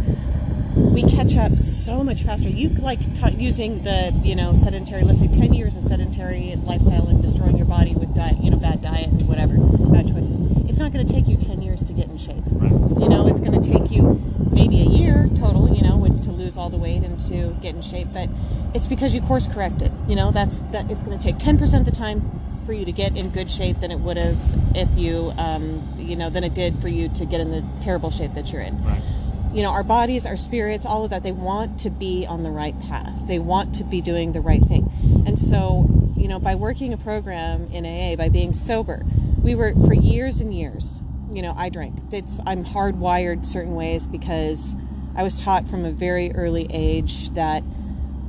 we 0.95 1.03
catch 1.03 1.37
up 1.37 1.57
so 1.57 2.03
much 2.03 2.23
faster. 2.23 2.49
You 2.49 2.71
like 2.71 3.01
t- 3.21 3.37
using 3.37 3.83
the 3.85 4.13
you 4.23 4.35
know 4.35 4.55
sedentary, 4.55 5.03
let's 5.03 5.19
say 5.19 5.29
ten 5.29 5.53
years 5.53 5.77
of 5.77 5.85
sedentary 5.85 6.57
lifestyle 6.65 7.09
and 7.09 7.23
destroying 7.23 7.57
your 7.57 7.67
body 7.67 7.95
with 7.95 8.15
diet, 8.15 8.39
you 8.43 8.51
know, 8.51 8.57
bad 8.57 8.83
diet 8.83 9.09
and 9.09 9.29
whatever, 9.29 9.57
bad 9.57 10.09
choices. 10.09 10.41
It's 10.69 10.79
not 10.79 10.93
going 10.93 11.07
to 11.07 11.13
take 11.13 11.29
you 11.29 11.37
ten 11.37 11.63
years 11.63 11.85
to 11.85 11.93
get 11.93 12.09
in 12.09 12.19
shape. 12.19 12.43
Right. 12.51 12.71
You 13.01 13.09
know, 13.09 13.27
it's 13.27 13.41
going 13.41 13.61
to 13.61 13.71
take 13.71 13.91
you 13.91 14.21
maybe 14.51 14.81
a 14.81 14.87
year 14.87 15.29
total. 15.39 15.75
You 15.75 15.83
know, 15.83 15.99
to 16.23 16.33
lose 16.33 16.57
all 16.57 16.71
the 16.71 16.77
weight 16.77 17.03
and 17.03 17.19
to 17.29 17.57
get 17.63 17.75
in 17.75 17.83
shape, 17.83 18.09
but 18.13 18.29
it's 18.75 18.87
because 18.87 19.15
you 19.15 19.21
course 19.21 19.47
corrected. 19.47 19.93
You 20.07 20.17
know, 20.17 20.31
that's 20.31 20.59
that. 20.73 20.91
It's 20.91 21.03
going 21.03 21.19
to 21.19 21.23
take 21.23 21.39
ten 21.39 21.59
percent 21.59 21.87
of 21.87 21.95
the 21.95 21.99
time 21.99 22.41
for 22.67 22.73
you 22.73 22.85
to 22.85 22.93
get 22.93 23.17
in 23.17 23.31
good 23.31 23.51
shape 23.51 23.81
than 23.81 23.91
it 23.91 23.99
would 23.99 24.19
have 24.19 24.37
if 24.75 24.89
you, 24.95 25.33
um, 25.39 25.83
you 25.99 26.15
know, 26.15 26.29
than 26.29 26.45
it 26.45 26.53
did 26.53 26.79
for 26.81 26.89
you 26.89 27.09
to 27.09 27.25
get 27.25 27.41
in 27.41 27.51
the 27.51 27.65
terrible 27.81 28.11
shape 28.11 28.35
that 28.35 28.53
you're 28.53 28.61
in 28.61 28.85
Right. 28.85 29.03
You 29.53 29.63
know, 29.63 29.71
our 29.71 29.83
bodies, 29.83 30.27
our 30.27 30.37
spirits, 30.37 30.85
all 30.85 31.05
of 31.05 31.11
that, 31.11 31.23
they 31.23 31.33
want 31.33 31.81
to 31.81 31.91
be 31.91 32.27
on 32.27 32.43
the 32.43 32.51
right 32.51 32.79
path. 32.83 33.27
They 33.27 33.39
want 33.39 33.75
to 33.77 33.85
be 33.85 34.01
doing 34.01 34.33
the 34.33 34.41
right 34.41 34.63
thing. 34.63 34.91
And 35.27 35.39
so, 35.39 35.87
you 36.17 36.29
know, 36.29 36.39
by 36.39 36.55
working 36.55 36.93
a 36.93 36.97
program 36.97 37.69
in 37.73 37.87
AA, 37.87 38.17
by 38.17 38.29
being 38.29 38.53
sober, 38.53 39.05
we 39.43 39.55
were 39.55 39.73
for 39.75 39.95
years 39.95 40.41
and 40.41 40.55
years, 40.55 41.01
you 41.31 41.43
know, 41.43 41.55
I 41.57 41.69
drank. 41.69 41.99
It's, 42.13 42.41
I'm 42.47 42.65
hardwired 42.65 43.47
certain 43.47 43.75
ways 43.75 44.07
because 44.07 44.75
I 45.17 45.23
was 45.23 45.41
taught 45.41 45.67
from 45.69 45.85
a 45.85 45.91
very 45.91 46.33
early 46.33 46.67
age 46.71 47.31
that 47.31 47.63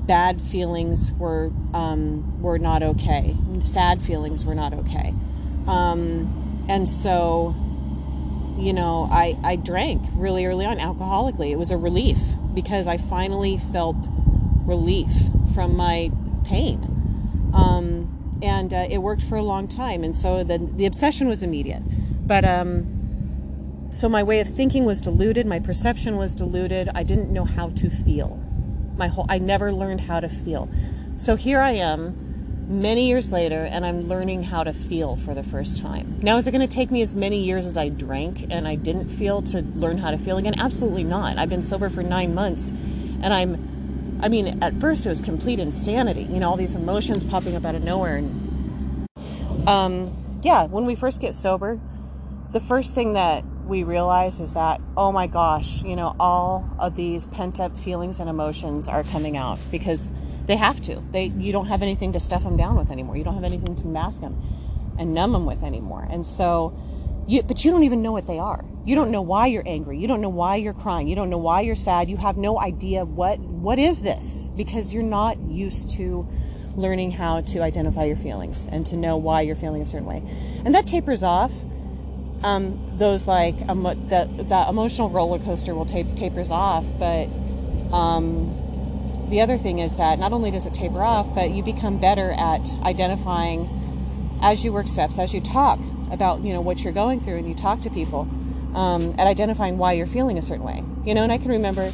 bad 0.10 0.42
feelings 0.42 1.12
were 1.14 1.52
um, 1.74 2.42
were 2.42 2.58
not 2.58 2.82
okay. 2.82 3.38
Sad 3.64 4.02
feelings 4.02 4.44
were 4.44 4.56
not 4.56 4.74
okay. 4.74 5.14
Um, 5.68 6.66
and 6.68 6.90
so 6.90 7.56
you 8.60 8.74
know, 8.74 9.08
I, 9.10 9.38
I 9.44 9.56
drank 9.56 10.04
really 10.14 10.46
early 10.46 10.66
on 10.66 10.78
alcoholically. 10.78 11.50
It 11.52 11.58
was 11.58 11.72
a 11.72 11.78
relief 11.78 12.20
because 12.54 12.88
I 12.88 12.98
finally 12.98 13.58
felt 13.58 13.96
relief 14.66 15.10
from 15.54 15.76
my 15.76 16.12
pain. 16.46 17.52
Um, 17.54 18.40
and 18.42 18.74
uh, 18.74 18.88
it 18.90 19.00
worked 19.00 19.24
for 19.24 19.36
a 19.36 19.42
long 19.42 19.68
time. 19.68 20.04
And 20.04 20.16
so 20.16 20.44
the, 20.44 20.58
the 20.58 20.86
obsession 20.86 21.28
was 21.28 21.42
immediate. 21.42 21.84
But 22.28 22.46
um, 22.46 23.90
so 23.92 24.08
my 24.08 24.24
way 24.24 24.40
of 24.40 24.48
thinking 24.48 24.86
was 24.86 25.02
diluted, 25.02 25.46
my 25.48 25.60
perception 25.60 26.18
was 26.18 26.36
diluted. 26.36 26.90
I 26.94 27.04
didn't 27.04 27.32
know 27.32 27.46
how 27.46 27.70
to 27.70 27.90
feel. 27.90 28.36
My 28.98 29.08
whole, 29.08 29.26
I 29.30 29.40
never 29.40 29.74
learned 29.74 30.02
how 30.02 30.20
to 30.20 30.30
feel. 30.30 30.70
So 31.16 31.36
here 31.36 31.60
I 31.60 31.72
am 31.72 32.29
many 32.70 33.08
years 33.08 33.32
later 33.32 33.64
and 33.64 33.84
I'm 33.84 34.08
learning 34.08 34.44
how 34.44 34.64
to 34.64 34.72
feel 34.72 35.16
for 35.16 35.34
the 35.34 35.42
first 35.42 35.80
time. 35.80 36.20
Now, 36.22 36.38
is 36.38 36.46
it 36.46 36.52
going 36.52 36.66
to 36.66 36.74
take 36.74 36.92
me 36.92 37.02
as 37.02 37.16
many 37.16 37.44
years 37.44 37.66
as 37.66 37.76
I 37.76 37.90
drank 37.90 38.46
and 38.52 38.68
I 38.68 38.76
didn't 38.76 39.10
feel 39.10 39.42
to 39.44 39.62
learn 39.62 39.98
how 39.98 40.12
to 40.12 40.20
feel 40.20 40.38
again? 40.38 40.54
Absolutely 40.60 41.04
not. 41.04 41.40
I've 41.40 41.50
been 41.50 41.64
sober 41.64 41.90
for 41.90 42.04
nine 42.04 42.36
months 42.36 42.70
and 42.70 43.34
I'm, 43.34 44.20
I 44.22 44.30
mean, 44.30 44.62
at 44.62 44.80
first 44.80 45.06
it 45.08 45.10
was 45.10 45.20
complete 45.20 45.60
insanity, 45.60 46.24
you 46.24 46.40
know, 46.40 46.50
all 46.50 46.58
these 46.58 46.76
emotions 46.76 47.26
popping 47.26 47.56
up 47.56 47.66
out 47.66 47.74
of 47.74 47.84
nowhere. 47.84 48.18
And, 48.18 49.08
um, 49.68 50.40
yeah, 50.44 50.68
when 50.68 50.86
we 50.86 50.94
first 50.94 51.20
get 51.20 51.34
sober, 51.34 51.80
the 52.52 52.60
first 52.60 52.94
thing 52.94 53.14
that 53.14 53.44
we 53.66 53.84
realize 53.84 54.40
is 54.40 54.54
that, 54.54 54.80
oh 54.96 55.12
my 55.12 55.28
gosh, 55.28 55.82
you 55.84 55.96
know, 55.96 56.16
all 56.20 56.70
of 56.80 56.96
these 56.96 57.26
pent 57.28 57.60
up 57.60 57.76
feelings 57.76 58.20
and 58.20 58.30
emotions 58.30 58.88
are 58.88 59.04
coming 59.04 59.38
out 59.38 59.60
because 59.72 60.12
they 60.50 60.56
have 60.56 60.82
to. 60.82 61.04
They 61.12 61.26
you 61.26 61.52
don't 61.52 61.68
have 61.68 61.84
anything 61.84 62.14
to 62.14 62.20
stuff 62.20 62.44
them 62.44 62.58
down 62.58 62.76
with 62.76 62.90
anymore. 62.90 63.16
You 63.16 63.24
don't 63.24 63.36
have 63.36 63.44
anything 63.44 63.76
to 63.76 63.86
mask 63.86 64.20
them 64.22 64.42
and 64.98 65.14
numb 65.14 65.32
them 65.32 65.46
with 65.46 65.62
anymore. 65.64 66.08
And 66.10 66.26
so 66.26 66.76
you 67.28 67.44
but 67.44 67.64
you 67.64 67.70
don't 67.70 67.84
even 67.84 68.02
know 68.02 68.12
what 68.12 68.26
they 68.26 68.40
are. 68.40 68.66
You 68.84 68.96
don't 68.96 69.12
know 69.12 69.22
why 69.22 69.46
you're 69.46 69.68
angry. 69.68 70.00
You 70.00 70.08
don't 70.08 70.22
know 70.22 70.30
why 70.30 70.56
you're 70.56 70.74
crying. 70.74 71.08
You 71.08 71.16
don't 71.16 71.30
know 71.30 71.38
why 71.38 71.62
you're 71.62 71.76
sad. 71.76 72.10
You 72.10 72.18
have 72.18 72.36
no 72.36 72.60
idea 72.60 73.06
what 73.06 73.38
what 73.40 73.78
is 73.78 74.02
this 74.02 74.50
because 74.58 74.92
you're 74.92 75.04
not 75.04 75.38
used 75.40 75.92
to 75.98 76.28
learning 76.76 77.12
how 77.12 77.42
to 77.42 77.62
identify 77.62 78.06
your 78.06 78.16
feelings 78.16 78.68
and 78.72 78.88
to 78.88 78.96
know 78.96 79.18
why 79.18 79.42
you're 79.42 79.56
feeling 79.56 79.84
a 79.84 79.86
certain 79.86 80.08
way. 80.08 80.24
And 80.66 80.74
that 80.74 80.88
tapers 80.88 81.22
off 81.22 81.54
um, 82.44 82.98
those 82.98 83.28
like 83.28 83.56
um, 83.68 83.84
the 83.84 84.28
the 84.50 84.66
emotional 84.68 85.12
roller 85.12 85.38
coaster 85.38 85.76
will 85.76 85.86
tape 85.86 86.16
tapers 86.16 86.50
off, 86.50 86.86
but 86.98 87.30
um, 87.94 88.69
the 89.30 89.42
other 89.42 89.58
thing 89.58 89.80
is 89.80 89.98
that 89.98 90.20
not 90.20 90.34
only 90.34 90.52
does 90.52 90.66
it 90.66 90.74
taper 90.74 91.02
off, 91.02 91.34
but 91.36 91.52
you 91.52 91.64
become 91.64 92.00
better 92.00 92.32
at 92.32 92.68
identifying 92.84 93.70
as 94.42 94.64
you 94.64 94.74
work 94.74 94.88
steps, 94.88 95.20
as 95.20 95.34
you 95.34 95.42
talk 95.42 95.80
about 96.12 96.42
you 96.42 96.54
know 96.54 96.62
what 96.62 96.80
you're 96.84 96.94
going 96.94 97.22
through, 97.22 97.38
and 97.38 97.48
you 97.48 97.56
talk 97.56 97.82
to 97.82 97.90
people, 97.90 98.28
um, 98.74 99.14
at 99.18 99.28
identifying 99.28 99.78
why 99.78 99.94
you're 99.94 100.08
feeling 100.08 100.38
a 100.38 100.42
certain 100.42 100.66
way. 100.66 100.84
You 101.06 101.14
know, 101.14 101.24
and 101.24 101.32
I 101.32 101.38
can 101.38 101.50
remember 101.50 101.92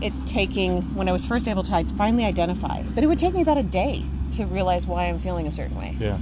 it 0.00 0.12
taking 0.26 0.82
when 0.94 1.08
I 1.08 1.12
was 1.12 1.26
first 1.26 1.46
able 1.46 1.62
to 1.64 1.84
finally 1.96 2.24
identify, 2.24 2.82
but 2.82 3.04
it 3.04 3.06
would 3.06 3.18
take 3.18 3.34
me 3.34 3.42
about 3.42 3.58
a 3.58 3.62
day 3.62 4.04
to 4.32 4.46
realize 4.46 4.86
why 4.86 5.06
I'm 5.06 5.18
feeling 5.18 5.46
a 5.46 5.52
certain 5.52 5.76
way. 5.76 5.96
Yeah. 5.98 6.18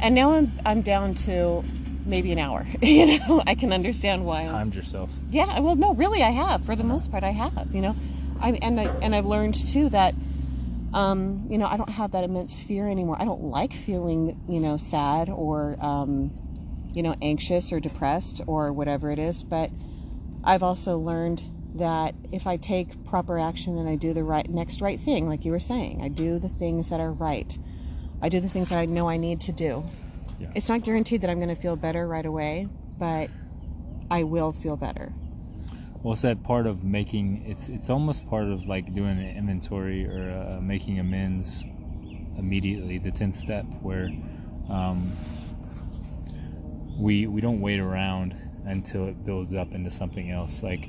And 0.00 0.14
now 0.14 0.32
I'm 0.32 0.52
I'm 0.66 0.82
down 0.82 1.14
to 1.26 1.62
maybe 2.04 2.32
an 2.32 2.38
hour. 2.38 2.66
you 2.82 3.18
know, 3.20 3.42
I 3.46 3.54
can 3.54 3.72
understand 3.72 4.24
why. 4.24 4.42
Timed 4.42 4.74
yourself. 4.74 5.10
Yeah, 5.30 5.60
well, 5.60 5.76
no, 5.76 5.94
really, 5.94 6.22
I 6.22 6.30
have. 6.30 6.64
For 6.64 6.74
the 6.74 6.84
most 6.84 7.10
part, 7.10 7.22
I 7.24 7.30
have. 7.30 7.68
You 7.72 7.80
know, 7.80 7.96
I 8.42 8.50
and 8.60 8.80
I 8.80 8.84
and 9.00 9.14
I've 9.14 9.26
learned 9.26 9.54
too 9.54 9.88
that, 9.90 10.14
um, 10.92 11.46
you 11.48 11.58
know, 11.58 11.66
I 11.66 11.76
don't 11.76 11.90
have 11.90 12.10
that 12.12 12.24
immense 12.24 12.60
fear 12.60 12.88
anymore. 12.88 13.16
I 13.18 13.24
don't 13.24 13.44
like 13.44 13.72
feeling, 13.72 14.40
you 14.48 14.60
know, 14.60 14.76
sad 14.76 15.30
or, 15.30 15.76
um, 15.80 16.32
you 16.92 17.02
know, 17.02 17.14
anxious 17.22 17.72
or 17.72 17.80
depressed 17.80 18.42
or 18.46 18.72
whatever 18.72 19.10
it 19.10 19.18
is. 19.18 19.42
But 19.42 19.70
I've 20.44 20.62
also 20.62 20.98
learned 20.98 21.44
that 21.76 22.14
if 22.32 22.46
I 22.46 22.56
take 22.56 23.04
proper 23.04 23.38
action 23.38 23.78
and 23.78 23.88
I 23.88 23.94
do 23.94 24.12
the 24.12 24.24
right 24.24 24.48
next 24.48 24.80
right 24.80 25.00
thing, 25.00 25.28
like 25.28 25.44
you 25.44 25.52
were 25.52 25.60
saying, 25.60 26.02
I 26.02 26.08
do 26.08 26.38
the 26.38 26.48
things 26.48 26.90
that 26.90 27.00
are 27.00 27.12
right. 27.12 27.56
I 28.20 28.28
do 28.28 28.40
the 28.40 28.48
things 28.48 28.68
that 28.68 28.78
I 28.78 28.86
know 28.86 29.08
I 29.08 29.16
need 29.16 29.40
to 29.42 29.52
do. 29.52 29.84
Yeah. 30.38 30.50
It's 30.54 30.68
not 30.68 30.82
guaranteed 30.82 31.20
that 31.22 31.30
I'm 31.30 31.38
going 31.38 31.54
to 31.54 31.60
feel 31.60 31.76
better 31.76 32.06
right 32.06 32.26
away, 32.26 32.68
but 32.98 33.30
I 34.10 34.24
will 34.24 34.52
feel 34.52 34.76
better. 34.76 35.12
Well, 36.02 36.14
it's 36.14 36.22
that 36.22 36.42
part 36.42 36.66
of 36.66 36.82
making 36.82 37.44
it's 37.46 37.68
it's 37.68 37.88
almost 37.88 38.28
part 38.28 38.48
of 38.48 38.66
like 38.66 38.92
doing 38.92 39.18
an 39.18 39.36
inventory 39.36 40.04
or 40.04 40.32
uh, 40.32 40.60
making 40.60 40.98
amends 40.98 41.64
immediately. 42.36 42.98
The 42.98 43.12
tenth 43.12 43.36
step 43.36 43.64
where 43.82 44.10
um, 44.68 45.12
we 46.98 47.28
we 47.28 47.40
don't 47.40 47.60
wait 47.60 47.78
around 47.78 48.34
until 48.64 49.06
it 49.06 49.24
builds 49.24 49.54
up 49.54 49.72
into 49.74 49.90
something 49.90 50.28
else. 50.32 50.64
Like 50.64 50.88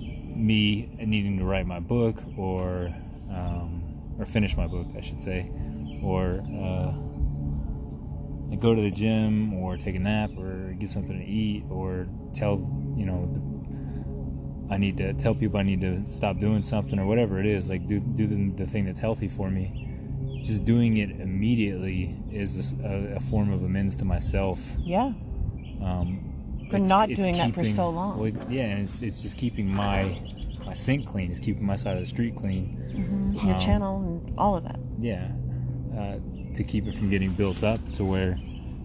me 0.00 0.90
needing 0.98 1.38
to 1.38 1.44
write 1.44 1.66
my 1.66 1.78
book 1.78 2.20
or 2.36 2.92
um, 3.30 4.16
or 4.18 4.24
finish 4.24 4.56
my 4.56 4.66
book, 4.66 4.88
I 4.96 5.02
should 5.02 5.20
say, 5.20 5.48
or 6.02 6.40
uh, 6.40 6.90
go 8.56 8.74
to 8.74 8.82
the 8.82 8.90
gym 8.90 9.54
or 9.54 9.76
take 9.76 9.94
a 9.94 10.00
nap 10.00 10.30
or 10.36 10.74
get 10.80 10.90
something 10.90 11.16
to 11.16 11.24
eat 11.24 11.62
or 11.70 12.08
tell 12.34 12.58
you 12.96 13.06
know 13.06 13.30
the, 13.32 13.49
I 14.70 14.76
need 14.76 14.96
to 14.98 15.12
tell 15.14 15.34
people 15.34 15.58
I 15.58 15.62
need 15.64 15.80
to 15.80 16.06
stop 16.06 16.38
doing 16.38 16.62
something 16.62 16.98
or 16.98 17.06
whatever 17.06 17.40
it 17.40 17.46
is 17.46 17.68
like 17.68 17.86
do 17.88 17.98
do 18.00 18.26
the, 18.26 18.64
the 18.64 18.66
thing 18.70 18.84
that's 18.84 19.00
healthy 19.00 19.28
for 19.28 19.50
me 19.50 19.86
just 20.42 20.64
doing 20.64 20.96
it 20.98 21.10
immediately 21.20 22.14
is 22.32 22.72
a, 22.84 23.14
a 23.16 23.20
form 23.20 23.52
of 23.52 23.62
amends 23.64 23.96
to 23.98 24.04
myself 24.04 24.60
Yeah. 24.78 25.12
um, 25.82 26.20
For 26.70 26.76
it's- 26.76 26.88
not 26.88 27.10
it's 27.10 27.20
doing 27.20 27.36
that 27.36 27.52
for 27.54 27.64
so 27.64 27.90
long. 27.90 28.18
well, 28.18 28.32
yeah 28.48 28.64
and 28.64 28.82
it's 28.82 29.02
it's 29.02 29.22
just 29.22 29.36
keeping 29.36 29.68
my 29.74 30.18
my 30.66 30.72
sink 30.74 31.06
clean 31.06 31.30
it's 31.32 31.40
keeping 31.40 31.66
my 31.66 31.76
side 31.76 31.94
of 31.96 32.00
the 32.02 32.06
street 32.16 32.36
clean 32.36 33.34
Your 33.44 33.54
Um, 33.54 33.60
channel 33.60 33.94
and 34.02 34.38
all 34.38 34.56
of 34.56 34.64
that. 34.64 34.78
yeah, 35.00 35.28
uh, 35.98 36.16
to 36.54 36.62
keep 36.64 36.86
it 36.86 36.94
from 36.94 37.08
getting 37.10 37.32
built 37.32 37.62
up 37.64 37.80
to 37.92 38.04
where 38.04 38.38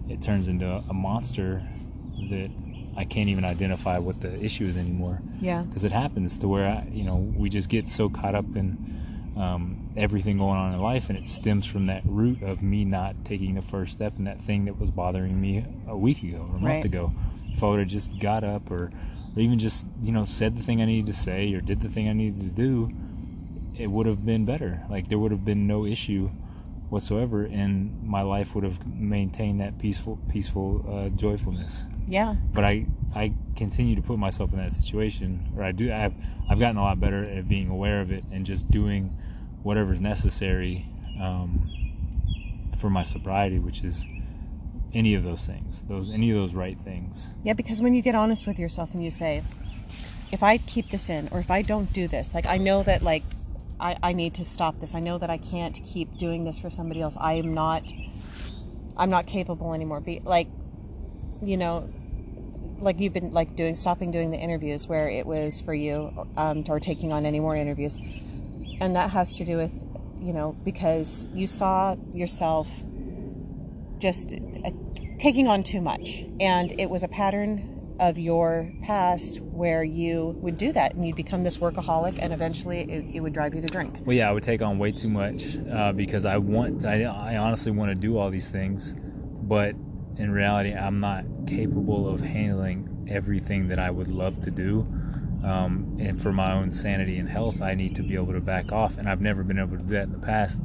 it 0.08 0.20
turns 0.22 0.48
into 0.48 0.66
a 0.66 0.94
monster 0.94 1.62
that 2.30 2.50
I 2.96 3.04
can't 3.04 3.28
even 3.28 3.44
identify 3.44 3.98
what 3.98 4.20
the 4.20 4.42
issue 4.42 4.64
is 4.66 4.76
anymore. 4.76 5.20
Yeah. 5.40 5.62
Because 5.62 5.84
it 5.84 5.92
happens 5.92 6.38
to 6.38 6.48
where 6.48 6.66
I, 6.66 6.88
you 6.92 7.04
know 7.04 7.16
we 7.16 7.48
just 7.50 7.68
get 7.68 7.88
so 7.88 8.08
caught 8.08 8.34
up 8.34 8.56
in 8.56 9.32
um, 9.36 9.90
everything 9.96 10.38
going 10.38 10.56
on 10.58 10.72
in 10.72 10.80
life, 10.80 11.08
and 11.10 11.18
it 11.18 11.26
stems 11.26 11.66
from 11.66 11.86
that 11.86 12.02
root 12.06 12.42
of 12.42 12.62
me 12.62 12.84
not 12.86 13.24
taking 13.24 13.54
the 13.54 13.62
first 13.62 13.92
step 13.92 14.14
and 14.16 14.26
that 14.26 14.40
thing 14.40 14.64
that 14.64 14.78
was 14.80 14.90
bothering 14.90 15.38
me 15.40 15.64
a 15.86 15.96
week 15.96 16.22
ago 16.22 16.38
or 16.38 16.56
a 16.56 16.60
month 16.60 16.62
Right. 16.64 16.84
ago. 16.84 17.12
If 17.52 17.62
I 17.62 17.68
would 17.68 17.78
have 17.80 17.88
just 17.88 18.18
got 18.18 18.44
up 18.44 18.70
or, 18.70 18.84
or 19.36 19.40
even 19.40 19.58
just 19.58 19.86
you 20.02 20.12
know 20.12 20.24
said 20.24 20.56
the 20.56 20.62
thing 20.62 20.80
I 20.80 20.86
needed 20.86 21.06
to 21.06 21.12
say 21.12 21.52
or 21.54 21.60
did 21.60 21.80
the 21.82 21.88
thing 21.90 22.08
I 22.08 22.12
needed 22.14 22.40
to 22.40 22.54
do, 22.54 22.90
it 23.78 23.90
would 23.90 24.06
have 24.06 24.24
been 24.24 24.46
better. 24.46 24.82
Like 24.88 25.08
there 25.10 25.18
would 25.18 25.32
have 25.32 25.44
been 25.44 25.66
no 25.66 25.84
issue 25.84 26.30
whatsoever, 26.88 27.44
and 27.44 28.02
my 28.02 28.22
life 28.22 28.54
would 28.54 28.64
have 28.64 28.86
maintained 28.86 29.60
that 29.60 29.78
peaceful, 29.78 30.18
peaceful 30.30 30.84
uh, 30.88 31.08
joyfulness. 31.16 31.84
Yeah. 32.06 32.36
But 32.54 32.64
I, 32.64 32.86
I 33.14 33.32
continue 33.56 33.96
to 33.96 34.02
put 34.02 34.18
myself 34.18 34.52
in 34.52 34.58
that 34.58 34.72
situation, 34.72 35.52
or 35.56 35.64
I 35.64 35.72
do. 35.72 35.92
I've, 35.92 36.14
I've 36.48 36.60
gotten 36.60 36.76
a 36.76 36.82
lot 36.82 37.00
better 37.00 37.24
at 37.24 37.48
being 37.48 37.68
aware 37.68 38.00
of 38.00 38.12
it 38.12 38.24
and 38.32 38.46
just 38.46 38.70
doing 38.70 39.16
whatever's 39.62 40.00
necessary 40.00 40.86
um, 41.20 41.70
for 42.78 42.88
my 42.90 43.02
sobriety, 43.02 43.58
which 43.58 43.82
is 43.82 44.06
any 44.94 45.14
of 45.14 45.24
those 45.24 45.44
things, 45.44 45.82
those 45.88 46.08
any 46.08 46.30
of 46.30 46.36
those 46.36 46.54
right 46.54 46.80
things. 46.80 47.30
Yeah, 47.42 47.52
because 47.54 47.80
when 47.80 47.94
you 47.94 48.02
get 48.02 48.14
honest 48.14 48.46
with 48.46 48.58
yourself 48.58 48.94
and 48.94 49.04
you 49.04 49.10
say, 49.10 49.42
if 50.32 50.42
I 50.42 50.58
keep 50.58 50.90
this 50.90 51.08
in 51.08 51.28
or 51.32 51.40
if 51.40 51.50
I 51.50 51.62
don't 51.62 51.92
do 51.92 52.08
this, 52.08 52.34
like 52.34 52.46
I 52.46 52.58
know 52.58 52.82
that 52.84 53.02
like 53.02 53.24
I, 53.78 53.96
I 54.02 54.12
need 54.12 54.34
to 54.34 54.44
stop 54.44 54.78
this. 54.80 54.94
I 54.94 55.00
know 55.00 55.18
that 55.18 55.30
I 55.30 55.38
can't 55.38 55.78
keep 55.84 56.16
doing 56.18 56.44
this 56.44 56.58
for 56.58 56.70
somebody 56.70 57.00
else. 57.00 57.16
I 57.20 57.34
am 57.34 57.54
not 57.54 57.84
I'm 58.96 59.10
not 59.10 59.26
capable 59.26 59.74
anymore. 59.74 60.00
Be 60.00 60.20
like 60.24 60.48
you 61.42 61.56
know 61.56 61.88
like 62.78 63.00
you've 63.00 63.12
been 63.12 63.30
like 63.32 63.56
doing 63.56 63.74
stopping 63.74 64.10
doing 64.10 64.30
the 64.30 64.36
interviews 64.36 64.86
where 64.86 65.08
it 65.08 65.26
was 65.26 65.60
for 65.60 65.74
you 65.74 66.26
um, 66.36 66.64
or 66.68 66.78
taking 66.78 67.12
on 67.12 67.24
any 67.24 67.40
more 67.40 67.56
interviews 67.56 67.96
and 68.80 68.94
that 68.96 69.10
has 69.10 69.34
to 69.36 69.44
do 69.44 69.56
with 69.56 69.72
you 70.20 70.32
know 70.32 70.56
because 70.64 71.26
you 71.32 71.46
saw 71.46 71.96
yourself 72.12 72.68
just 73.98 74.32
uh, 74.32 74.70
taking 75.18 75.48
on 75.48 75.62
too 75.62 75.80
much 75.80 76.24
and 76.40 76.78
it 76.78 76.90
was 76.90 77.02
a 77.02 77.08
pattern 77.08 77.75
of 77.98 78.18
your 78.18 78.72
past 78.82 79.40
where 79.40 79.82
you 79.82 80.36
would 80.40 80.58
do 80.58 80.72
that 80.72 80.94
and 80.94 81.06
you'd 81.06 81.16
become 81.16 81.42
this 81.42 81.58
workaholic 81.58 82.18
and 82.20 82.32
eventually 82.32 82.80
it, 82.80 83.16
it 83.16 83.20
would 83.20 83.32
drive 83.32 83.54
you 83.54 83.60
to 83.60 83.68
drink 83.68 83.98
well 84.04 84.16
yeah 84.16 84.28
i 84.28 84.32
would 84.32 84.42
take 84.42 84.60
on 84.60 84.78
way 84.78 84.92
too 84.92 85.08
much 85.08 85.56
uh, 85.72 85.92
because 85.92 86.24
i 86.24 86.36
want 86.36 86.84
I, 86.84 87.04
I 87.04 87.36
honestly 87.36 87.72
want 87.72 87.90
to 87.90 87.94
do 87.94 88.18
all 88.18 88.30
these 88.30 88.50
things 88.50 88.94
but 89.42 89.74
in 90.18 90.30
reality, 90.30 90.72
I'm 90.72 91.00
not 91.00 91.24
capable 91.46 92.08
of 92.08 92.20
handling 92.20 93.06
everything 93.08 93.68
that 93.68 93.78
I 93.78 93.90
would 93.90 94.08
love 94.08 94.40
to 94.42 94.50
do. 94.50 94.86
Um, 95.44 95.96
and 96.00 96.20
for 96.20 96.32
my 96.32 96.52
own 96.52 96.72
sanity 96.72 97.18
and 97.18 97.28
health, 97.28 97.60
I 97.60 97.74
need 97.74 97.94
to 97.96 98.02
be 98.02 98.14
able 98.14 98.32
to 98.32 98.40
back 98.40 98.72
off. 98.72 98.98
And 98.98 99.08
I've 99.08 99.20
never 99.20 99.44
been 99.44 99.58
able 99.58 99.76
to 99.76 99.82
do 99.82 99.92
that 99.94 100.04
in 100.04 100.12
the 100.12 100.18
past. 100.18 100.60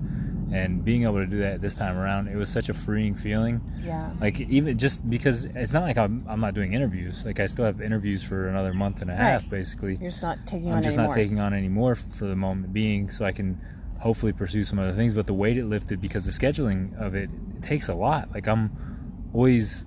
And 0.53 0.83
being 0.83 1.03
able 1.03 1.15
to 1.19 1.25
do 1.25 1.39
that 1.39 1.61
this 1.61 1.75
time 1.75 1.97
around, 1.97 2.27
it 2.27 2.35
was 2.35 2.49
such 2.49 2.67
a 2.69 2.73
freeing 2.73 3.15
feeling. 3.15 3.61
Yeah. 3.83 4.11
Like 4.19 4.39
even 4.41 4.77
just 4.77 5.09
because 5.09 5.45
it's 5.45 5.71
not 5.71 5.83
like 5.83 5.97
I'm, 5.97 6.25
I'm 6.27 6.39
not 6.41 6.53
doing 6.53 6.73
interviews. 6.73 7.23
Like 7.25 7.39
I 7.39 7.45
still 7.47 7.63
have 7.65 7.79
interviews 7.81 8.21
for 8.21 8.47
another 8.49 8.73
month 8.73 9.01
and 9.01 9.09
a 9.09 9.15
half, 9.15 9.43
Right. 9.43 9.49
basically. 9.51 9.93
you're 9.95 10.09
just 10.09 10.21
not 10.21 10.45
taking 10.45 10.69
I'm 10.69 10.77
on 10.77 10.83
just 10.83 10.95
anymore. 10.97 11.07
not 11.09 11.15
taking 11.15 11.39
on 11.39 11.53
any 11.53 11.69
more 11.69 11.95
for 11.95 12.25
the 12.25 12.35
moment 12.35 12.73
being, 12.73 13.09
so 13.09 13.23
I 13.23 13.31
can 13.31 13.61
hopefully 13.99 14.33
pursue 14.33 14.63
some 14.63 14.77
other 14.79 14.93
things. 14.93 15.13
But 15.13 15.25
the 15.27 15.33
weight 15.33 15.57
it 15.57 15.65
lifted 15.65 16.01
because 16.01 16.25
the 16.25 16.31
scheduling 16.31 16.99
of 16.99 17.15
it, 17.15 17.29
it 17.55 17.63
takes 17.63 17.87
a 17.87 17.93
lot. 17.95 18.31
Like 18.33 18.47
I'm 18.47 19.29
always, 19.33 19.85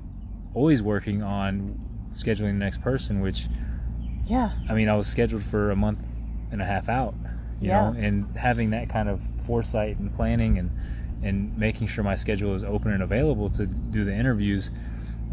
always 0.54 0.80
working 0.82 1.22
on 1.22 1.78
scheduling 2.12 2.52
the 2.52 2.64
next 2.64 2.80
person. 2.80 3.20
Which 3.20 3.48
yeah 4.26 4.52
I 4.68 4.72
mean, 4.74 4.88
I 4.88 4.96
was 4.96 5.06
scheduled 5.08 5.42
for 5.42 5.70
a 5.70 5.76
month 5.76 6.06
and 6.50 6.62
a 6.62 6.64
half 6.64 6.88
out, 6.88 7.14
you 7.60 7.68
Yeah. 7.68 7.90
know, 7.90 7.98
and 7.98 8.36
having 8.38 8.70
that 8.70 8.88
kind 8.88 9.08
of 9.10 9.22
foresight 9.44 9.98
and 9.98 10.14
planning 10.14 10.58
and 10.58 10.70
and 11.22 11.56
making 11.56 11.86
sure 11.86 12.04
my 12.04 12.14
schedule 12.14 12.54
is 12.54 12.62
open 12.62 12.92
and 12.92 13.02
available 13.02 13.48
to 13.50 13.66
do 13.66 14.04
the 14.04 14.14
interviews 14.14 14.70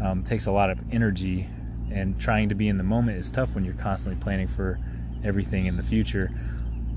um, 0.02 0.24
takes 0.24 0.46
a 0.46 0.52
lot 0.52 0.70
of 0.70 0.78
energy. 0.92 1.48
And 1.90 2.18
trying 2.18 2.48
to 2.48 2.54
be 2.54 2.68
in 2.68 2.78
the 2.78 2.84
moment 2.84 3.18
is 3.18 3.30
tough 3.30 3.54
when 3.54 3.64
you're 3.66 3.74
constantly 3.74 4.18
planning 4.22 4.48
for 4.48 4.78
everything 5.22 5.66
in 5.66 5.76
the 5.76 5.82
future. 5.82 6.30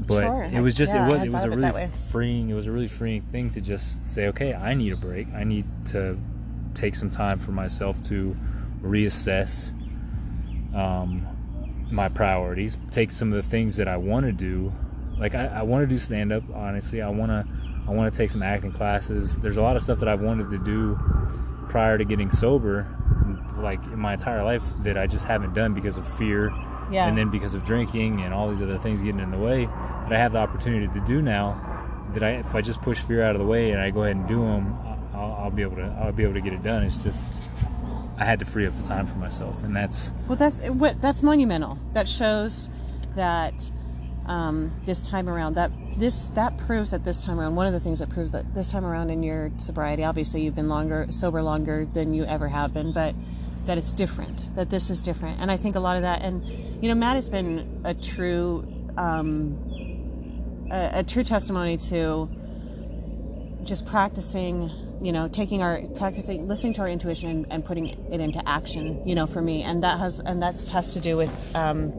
But 0.07 0.21
Sure. 0.23 0.43
it 0.43 0.61
was 0.61 0.73
just 0.73 0.93
Yeah, 0.93 1.05
it 1.05 1.11
was 1.11 1.23
it 1.23 1.31
was 1.33 1.43
a 1.43 1.47
of 1.47 1.53
it 1.53 1.61
that 1.61 1.75
really 1.75 1.89
freeing 2.09 2.49
it 2.49 2.53
was 2.53 2.67
a 2.67 2.71
really 2.71 2.87
freeing 2.87 3.21
thing 3.23 3.49
to 3.51 3.61
just 3.61 4.05
say 4.05 4.27
okay 4.27 4.53
I 4.53 4.73
need 4.73 4.93
a 4.93 4.97
break 4.97 5.33
I 5.33 5.43
need 5.43 5.65
to 5.87 6.17
take 6.75 6.95
some 6.95 7.09
time 7.09 7.39
for 7.39 7.51
myself 7.51 8.01
to 8.03 8.35
reassess 8.81 9.73
um, 10.75 11.25
my 11.91 12.09
priorities 12.09 12.77
take 12.91 13.11
some 13.11 13.31
of 13.31 13.41
the 13.41 13.49
things 13.49 13.77
that 13.77 13.87
I 13.87 13.97
want 13.97 14.25
to 14.25 14.31
do 14.31 14.73
like 15.19 15.35
I, 15.35 15.45
I 15.47 15.61
want 15.63 15.83
to 15.83 15.87
do 15.87 15.97
stand 15.99 16.31
up 16.33 16.43
honestly 16.53 17.01
I 17.01 17.09
want 17.09 17.31
to 17.31 17.45
I 17.87 17.91
want 17.91 18.11
to 18.11 18.17
take 18.17 18.29
some 18.29 18.43
acting 18.43 18.71
classes 18.71 19.35
there's 19.37 19.57
a 19.57 19.61
lot 19.61 19.75
of 19.75 19.83
stuff 19.83 19.99
that 19.99 20.09
I've 20.09 20.21
wanted 20.21 20.49
to 20.49 20.57
do 20.57 20.99
prior 21.69 21.97
to 21.97 22.05
getting 22.05 22.29
sober 22.31 22.87
like 23.57 23.83
in 23.85 23.99
my 23.99 24.13
entire 24.13 24.43
life 24.43 24.63
that 24.83 24.97
I 24.97 25.07
just 25.07 25.25
haven't 25.25 25.53
done 25.53 25.73
because 25.73 25.97
of 25.97 26.07
fear 26.07 26.53
Yeah. 26.91 27.07
and 27.07 27.17
then 27.17 27.29
because 27.29 27.53
of 27.53 27.65
drinking 27.65 28.21
and 28.21 28.33
all 28.33 28.49
these 28.49 28.61
other 28.61 28.77
things 28.77 29.01
getting 29.01 29.19
in 29.21 29.31
the 29.31 29.37
way 29.37 29.65
that 29.65 30.11
I 30.13 30.17
have 30.17 30.33
the 30.33 30.39
opportunity 30.39 30.87
to 30.99 31.05
do 31.05 31.21
now 31.21 31.71
that 32.13 32.23
I 32.23 32.29
if 32.31 32.53
I 32.55 32.61
just 32.61 32.81
push 32.81 32.99
fear 32.99 33.23
out 33.23 33.35
of 33.35 33.41
the 33.41 33.47
way 33.47 33.71
and 33.71 33.79
I 33.81 33.89
go 33.91 34.03
ahead 34.03 34.15
and 34.15 34.27
do 34.27 34.39
them 34.41 34.77
I'll, 35.13 35.33
I'll 35.43 35.51
be 35.51 35.61
able 35.61 35.77
to 35.77 35.97
I'll 36.01 36.11
be 36.11 36.23
able 36.23 36.33
to 36.33 36.41
get 36.41 36.53
it 36.53 36.63
done 36.63 36.83
it's 36.83 36.97
just 36.97 37.23
I 38.17 38.23
had 38.25 38.39
to 38.39 38.45
free 38.45 38.65
up 38.65 38.73
the 38.81 38.87
time 38.87 39.07
for 39.07 39.17
myself 39.17 39.61
and 39.63 39.75
that's 39.75 40.11
Well, 40.27 40.37
that's 40.37 40.57
what 40.69 41.01
that's 41.01 41.21
monumental. 41.21 41.77
That 41.93 42.07
shows 42.07 42.69
that 43.15 43.71
um, 44.27 44.71
this 44.85 45.03
time 45.03 45.29
around 45.29 45.55
that 45.55 45.71
this 45.97 46.25
that 46.33 46.57
proves 46.57 46.91
that 46.91 47.05
this 47.05 47.23
time 47.23 47.39
around 47.39 47.55
one 47.55 47.67
of 47.67 47.73
the 47.73 47.79
things 47.79 47.99
that 47.99 48.09
proves 48.09 48.31
that 48.31 48.53
this 48.53 48.71
time 48.71 48.85
around 48.85 49.09
in 49.09 49.23
your 49.23 49.51
sobriety, 49.57 50.03
obviously 50.03 50.43
you've 50.43 50.55
been 50.55 50.69
longer 50.69 51.07
sober 51.09 51.41
longer 51.41 51.85
than 51.85 52.13
you 52.13 52.25
ever 52.25 52.49
have 52.49 52.73
been, 52.73 52.91
but 52.91 53.15
that 53.65 53.77
it's 53.77 53.91
different. 53.91 54.53
That 54.55 54.69
this 54.69 54.89
is 54.89 55.01
different, 55.01 55.39
and 55.39 55.51
I 55.51 55.57
think 55.57 55.75
a 55.75 55.79
lot 55.79 55.95
of 55.95 56.01
that. 56.03 56.21
And 56.21 56.83
you 56.83 56.89
know, 56.89 56.95
Matt 56.95 57.15
has 57.15 57.29
been 57.29 57.81
a 57.83 57.93
true 57.93 58.67
um, 58.97 60.67
a, 60.71 60.99
a 60.99 61.03
true 61.03 61.23
testimony 61.23 61.77
to 61.77 62.29
just 63.63 63.85
practicing 63.85 64.69
you 65.01 65.11
know 65.11 65.27
taking 65.27 65.61
our 65.61 65.81
practicing 65.97 66.47
listening 66.47 66.73
to 66.73 66.81
our 66.81 66.87
intuition 66.87 67.29
and, 67.29 67.45
and 67.49 67.65
putting 67.65 67.87
it 67.87 68.19
into 68.19 68.47
action 68.47 69.05
you 69.07 69.15
know 69.15 69.27
for 69.27 69.41
me 69.41 69.63
and 69.63 69.83
that 69.83 69.99
has 69.99 70.19
and 70.19 70.41
that's 70.41 70.69
has 70.69 70.93
to 70.93 70.99
do 70.99 71.17
with 71.17 71.55
um, 71.55 71.91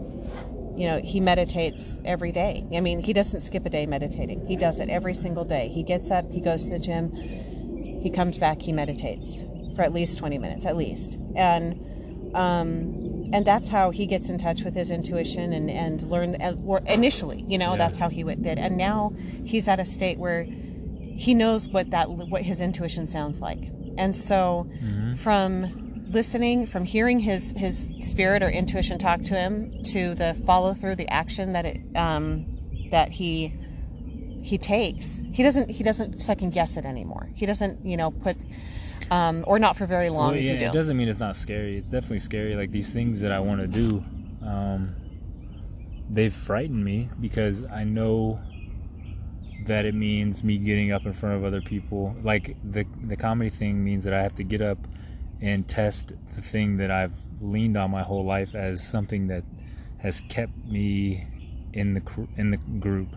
you 0.77 0.87
know 0.87 1.01
he 1.03 1.21
meditates 1.21 1.99
every 2.05 2.33
day. 2.33 2.67
I 2.75 2.81
mean 2.81 3.01
he 3.01 3.13
doesn't 3.13 3.41
skip 3.41 3.65
a 3.67 3.71
day 3.71 3.87
meditating. 3.87 4.47
He 4.47 4.57
does 4.57 4.79
it 4.81 4.89
every 4.89 5.15
single 5.15 5.45
day. 5.45 5.69
He 5.69 5.83
gets 5.83 6.11
up 6.11 6.31
he 6.31 6.41
goes 6.41 6.65
to 6.65 6.71
the 6.71 6.79
gym 6.79 7.13
he 8.03 8.11
comes 8.11 8.39
back 8.39 8.61
he 8.63 8.73
meditates 8.73 9.43
for 9.75 9.83
at 9.83 9.93
least 9.93 10.19
20 10.19 10.39
minutes 10.39 10.65
at 10.67 10.77
least. 10.77 11.17
And 11.35 11.81
um, 12.35 13.25
and 13.33 13.45
that's 13.47 13.69
how 13.69 13.91
he 13.91 14.07
gets 14.07 14.29
in 14.29 14.39
touch 14.39 14.63
with 14.63 14.75
his 14.75 14.91
intuition 14.91 15.53
and 15.53 15.71
and 15.71 16.03
learn 16.11 16.37
uh, 16.41 16.55
or 16.65 16.81
initially 16.87 17.45
you 17.49 17.59
know 17.59 17.73
Yeah. 17.73 17.79
that's 17.79 17.97
how 17.97 18.09
he 18.09 18.23
did. 18.23 18.59
And 18.59 18.77
now 18.77 19.15
he's 19.45 19.69
at 19.69 19.81
a 19.81 19.85
state 19.85 20.19
where 20.19 20.45
he 20.45 21.35
knows 21.35 21.69
what 21.69 21.91
that 21.91 22.11
what 22.11 22.43
his 22.43 22.61
intuition 22.61 23.07
sounds 23.07 23.41
like. 23.41 23.71
And 23.99 24.15
so 24.15 24.69
from 25.17 25.86
listening 26.11 26.67
from 26.67 26.85
hearing 26.85 27.19
his 27.19 27.53
his 27.57 27.91
spirit 28.01 28.43
or 28.43 28.49
intuition 28.49 28.99
talk 28.99 29.21
to 29.23 29.35
him 29.35 29.83
to 29.83 30.15
the 30.15 30.35
follow 30.47 30.75
through 30.75 30.95
the 30.97 31.09
action 31.09 31.53
that 31.53 31.67
it 31.67 31.81
um 31.97 32.47
that 32.91 33.11
he 33.11 33.53
he 34.43 34.57
takes 34.57 35.21
he 35.33 35.43
doesn't 35.43 35.69
he 35.71 35.83
doesn't 35.83 36.21
second 36.23 36.51
guess 36.51 36.77
it 36.77 36.85
anymore 36.85 37.29
he 37.35 37.47
doesn't 37.47 37.85
you 37.85 37.97
know 37.97 38.11
put 38.13 38.37
um 39.11 39.45
or 39.47 39.59
not 39.59 39.77
for 39.77 39.87
very 39.87 40.09
long 40.09 40.29
Well, 40.29 40.37
yeah, 40.37 40.59
do 40.59 40.65
it 40.67 40.73
doesn't 40.73 40.97
mean 40.97 41.09
it's 41.09 41.19
not 41.19 41.37
scary. 41.37 41.77
It's 41.77 41.91
definitely 41.91 42.21
scary. 42.21 42.55
Like 42.55 42.71
these 42.71 42.93
things 42.93 43.21
that 43.21 43.33
I 43.33 43.41
want 43.41 43.61
to 43.61 43.67
do, 43.67 44.05
um, 44.43 44.95
they've 46.11 46.33
frightened 46.33 46.85
me 46.85 47.09
because 47.21 47.65
I 47.67 47.85
know 47.85 48.41
that 49.67 49.85
it 49.85 49.95
means 49.95 50.45
me 50.45 50.59
getting 50.59 50.93
up 50.93 51.07
in 51.07 51.13
front 51.13 51.37
of 51.37 51.45
other 51.45 51.61
people. 51.61 52.17
Like 52.23 52.57
the 52.65 52.85
the 53.05 53.17
comedy 53.17 53.51
thing 53.51 53.85
means 53.85 54.05
that 54.05 54.15
I 54.15 54.23
have 54.23 54.35
to 54.37 54.45
get 54.45 54.61
up 54.63 54.79
and 55.41 55.67
test 55.69 56.13
the 56.35 56.43
thing 56.43 56.79
that 56.79 56.91
I've 56.91 57.15
leaned 57.41 57.77
on 57.77 57.91
my 57.91 58.03
whole 58.03 58.23
life 58.25 58.55
as 58.55 58.83
something 58.87 59.27
that 59.29 59.45
has 59.99 60.21
kept 60.29 60.57
me 60.67 61.27
in 61.73 61.95
the 61.95 62.03
in 62.37 62.51
the 62.51 62.57
group. 62.57 63.09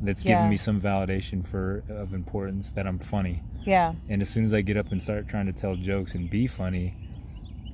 That's 0.00 0.22
given 0.24 0.48
me 0.48 0.56
some 0.56 0.80
validation 0.80 1.46
for 1.46 1.84
of 1.88 2.12
importance 2.12 2.70
that 2.72 2.86
I'm 2.88 2.98
funny. 2.98 3.42
yeah 3.64 3.94
And 4.08 4.20
as 4.20 4.28
soon 4.28 4.44
as 4.44 4.52
I 4.52 4.60
get 4.60 4.76
up 4.76 4.90
and 4.90 5.00
start 5.00 5.28
trying 5.28 5.46
to 5.46 5.52
tell 5.52 5.76
jokes 5.76 6.14
and 6.16 6.28
be 6.28 6.48
funny, 6.48 6.94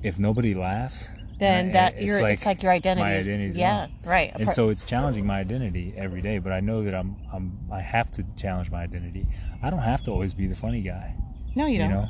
if 0.03 0.19
nobody 0.19 0.53
laughs, 0.53 1.09
then 1.39 1.69
I- 1.69 1.71
that 1.71 2.01
you're 2.01 2.27
it's 2.27 2.45
like 2.45 2.61
your 2.61 2.71
identity 2.71 3.01
my 3.03 3.15
is 3.15 3.27
identity's 3.27 3.57
yeah 3.57 3.87
right 4.05 4.31
And 4.35 4.47
so 4.49 4.69
it's 4.69 4.83
challenging 4.83 5.25
my 5.25 5.39
identity 5.39 5.93
every 5.97 6.21
day. 6.21 6.37
But 6.37 6.53
I 6.53 6.59
know 6.59 6.83
that 6.83 6.93
I'm 6.93 7.15
I'm 7.33 7.57
I 7.71 7.81
have 7.81 8.11
to 8.11 8.23
challenge 8.35 8.69
my 8.69 8.83
identity. 8.83 9.25
I 9.63 9.69
don't 9.71 9.79
have 9.79 10.03
to 10.03 10.11
always 10.11 10.33
be 10.35 10.45
the 10.47 10.55
funny 10.55 10.81
guy. 10.81 11.15
no 11.55 11.65
you 11.65 11.73
You, 11.73 11.79
don't 11.79 11.89
know. 11.89 12.07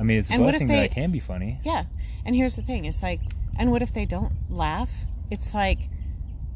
I 0.00 0.02
mean, 0.02 0.18
it's 0.18 0.30
a 0.30 0.34
And 0.34 0.42
blessing 0.42 0.66
that 0.68 0.80
I 0.80 0.88
can 0.88 1.12
be 1.12 1.20
funny. 1.20 1.60
Yeah. 1.62 1.84
And 2.24 2.34
here's 2.34 2.56
the 2.56 2.62
thing 2.62 2.86
it's 2.86 3.02
like, 3.02 3.20
and 3.56 3.70
what 3.70 3.82
if 3.82 3.92
they 3.92 4.06
don't 4.06 4.32
laugh? 4.50 4.90
It's 5.30 5.52
like, 5.52 5.90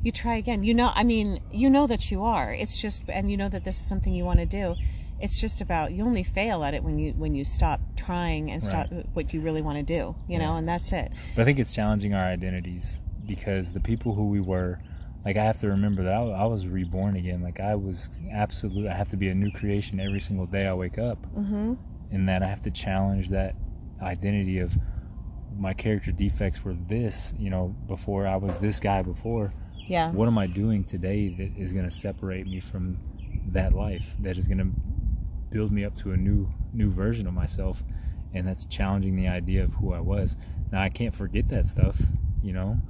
you 0.03 0.11
try 0.11 0.37
again. 0.37 0.65
You 0.65 0.75
know, 0.75 0.93
I 0.95 1.05
mean, 1.05 1.41
you 1.53 1.69
know 1.69 1.87
that 1.87 2.11
you 2.11 2.25
are. 2.25 2.53
It's 2.53 2.79
just, 2.79 3.03
and 3.09 3.31
you 3.31 3.37
know 3.37 3.49
that 3.49 3.65
this 3.65 3.81
is 3.81 3.87
something 3.87 4.15
you 4.15 4.25
want 4.25 4.41
to 4.41 4.47
do. 4.47 4.77
It's 5.21 5.41
just 5.41 5.61
about 5.61 5.93
you 5.93 6.05
only 6.05 6.23
fail 6.23 6.65
at 6.65 6.75
it 6.75 6.83
when 6.83 6.99
you 6.99 7.13
when 7.13 7.35
you 7.35 7.45
stop 7.45 7.81
trying 7.97 8.51
and 8.51 8.63
stop 8.63 8.89
what 9.15 9.33
you 9.33 9.41
really 9.41 9.63
want 9.63 9.79
to 9.79 9.83
do. 9.83 10.17
You 10.29 10.39
know, 10.39 10.57
and 10.57 10.69
that's 10.69 10.93
it. 10.93 11.13
But 11.37 11.43
I 11.43 11.45
think 11.45 11.59
it's 11.59 11.73
challenging 11.73 12.15
our 12.15 12.25
identities 12.25 12.99
because 13.27 13.73
the 13.73 13.81
people 13.81 14.15
who 14.15 14.29
we 14.29 14.41
were, 14.41 14.81
like 15.25 15.37
I 15.37 15.45
have 15.45 15.59
to 15.61 15.69
remember 15.69 16.03
that 16.03 16.13
I, 16.13 16.21
I 16.21 16.45
was 16.47 16.67
reborn 16.67 17.17
again. 17.17 17.43
Like 17.43 17.61
I 17.61 17.75
was 17.77 18.11
absolute. 18.33 18.89
I 18.89 18.95
have 18.95 19.09
to 19.11 19.17
be 19.17 19.29
a 19.29 19.35
new 19.35 19.51
creation 19.53 20.01
every 20.01 20.21
single 20.21 20.47
day 20.47 20.67
I 20.67 20.75
wake 20.75 20.99
up. 20.99 21.19
Mm-hmm. 21.35 21.75
And 22.14 22.29
that 22.29 22.42
I 22.42 22.46
have 22.46 22.62
to 22.62 22.70
challenge 22.70 23.31
that 23.31 23.55
identity 24.00 24.59
of 24.61 24.79
my 25.57 25.72
character 25.74 26.12
defects 26.12 26.64
were 26.64 26.74
this, 26.74 27.35
you 27.38 27.50
know, 27.50 27.74
before 27.87 28.27
I 28.27 28.37
was 28.37 28.57
this 28.59 28.81
guy 28.81 29.03
before. 29.03 29.53
Yeah. 29.87 30.11
What 30.11 30.29
am 30.29 30.38
I 30.38 30.46
doing 30.46 30.85
today 30.85 31.29
that 31.29 31.61
is 31.61 31.72
going 31.72 31.85
to 31.85 31.90
separate 31.90 32.46
me 32.46 32.61
from 32.61 32.98
that 33.48 33.72
life? 33.72 34.14
That 34.20 34.38
is 34.38 34.48
going 34.48 34.59
to 34.59 34.70
build 35.50 35.70
me 35.72 35.85
up 35.85 35.94
to 35.96 36.12
a 36.12 36.16
new 36.16 36.48
new 36.72 36.90
version 36.90 37.27
of 37.27 37.35
myself, 37.35 37.85
and 38.33 38.48
that's 38.48 38.64
challenging 38.64 39.14
the 39.16 39.29
idea 39.29 39.62
of 39.62 39.74
who 39.74 39.92
I 39.92 40.00
was. 40.00 40.37
Now 40.72 40.81
I 40.83 40.88
can't 40.88 41.14
forget 41.14 41.48
that 41.48 41.66
stuff, 41.66 42.00
you 42.42 42.53
know. 42.53 42.81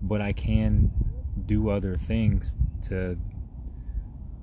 but 0.00 0.20
I 0.20 0.32
can 0.32 0.90
do 1.46 1.70
other 1.70 1.96
things 1.96 2.54
to 2.82 3.18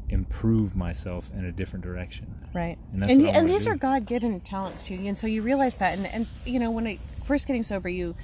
improve 0.09 0.75
myself 0.75 1.31
in 1.33 1.45
a 1.45 1.51
different 1.51 1.83
direction. 1.83 2.47
Right. 2.53 2.77
And 2.93 3.01
that's 3.01 3.11
and, 3.11 3.25
and 3.27 3.49
these 3.49 3.65
do. 3.65 3.71
are 3.71 3.75
God 3.75 4.05
given 4.05 4.39
talents 4.41 4.83
to 4.85 4.95
you. 4.95 5.07
And 5.07 5.17
so 5.17 5.27
you 5.27 5.41
realize 5.41 5.77
that. 5.77 5.97
And, 5.97 6.05
and, 6.07 6.27
you 6.45 6.59
know, 6.59 6.71
when 6.71 6.85
I 6.87 6.99
first 7.25 7.47
getting 7.47 7.63
sober, 7.63 7.89
you, 7.89 8.15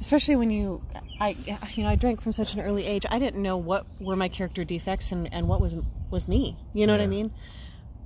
especially 0.00 0.36
when 0.36 0.50
you, 0.50 0.82
I, 1.20 1.36
you 1.74 1.84
know, 1.84 1.88
I 1.88 1.94
drank 1.94 2.20
from 2.20 2.32
such 2.32 2.54
an 2.54 2.60
early 2.60 2.84
age, 2.84 3.06
I 3.10 3.18
didn't 3.18 3.40
know 3.40 3.56
what 3.56 3.86
were 3.98 4.16
my 4.16 4.28
character 4.28 4.64
defects 4.64 5.12
and, 5.12 5.32
and 5.32 5.48
what 5.48 5.60
was, 5.60 5.74
was 6.10 6.28
me. 6.28 6.56
You 6.74 6.86
know 6.86 6.92
what 6.92 7.00
I 7.00 7.06
mean? 7.06 7.32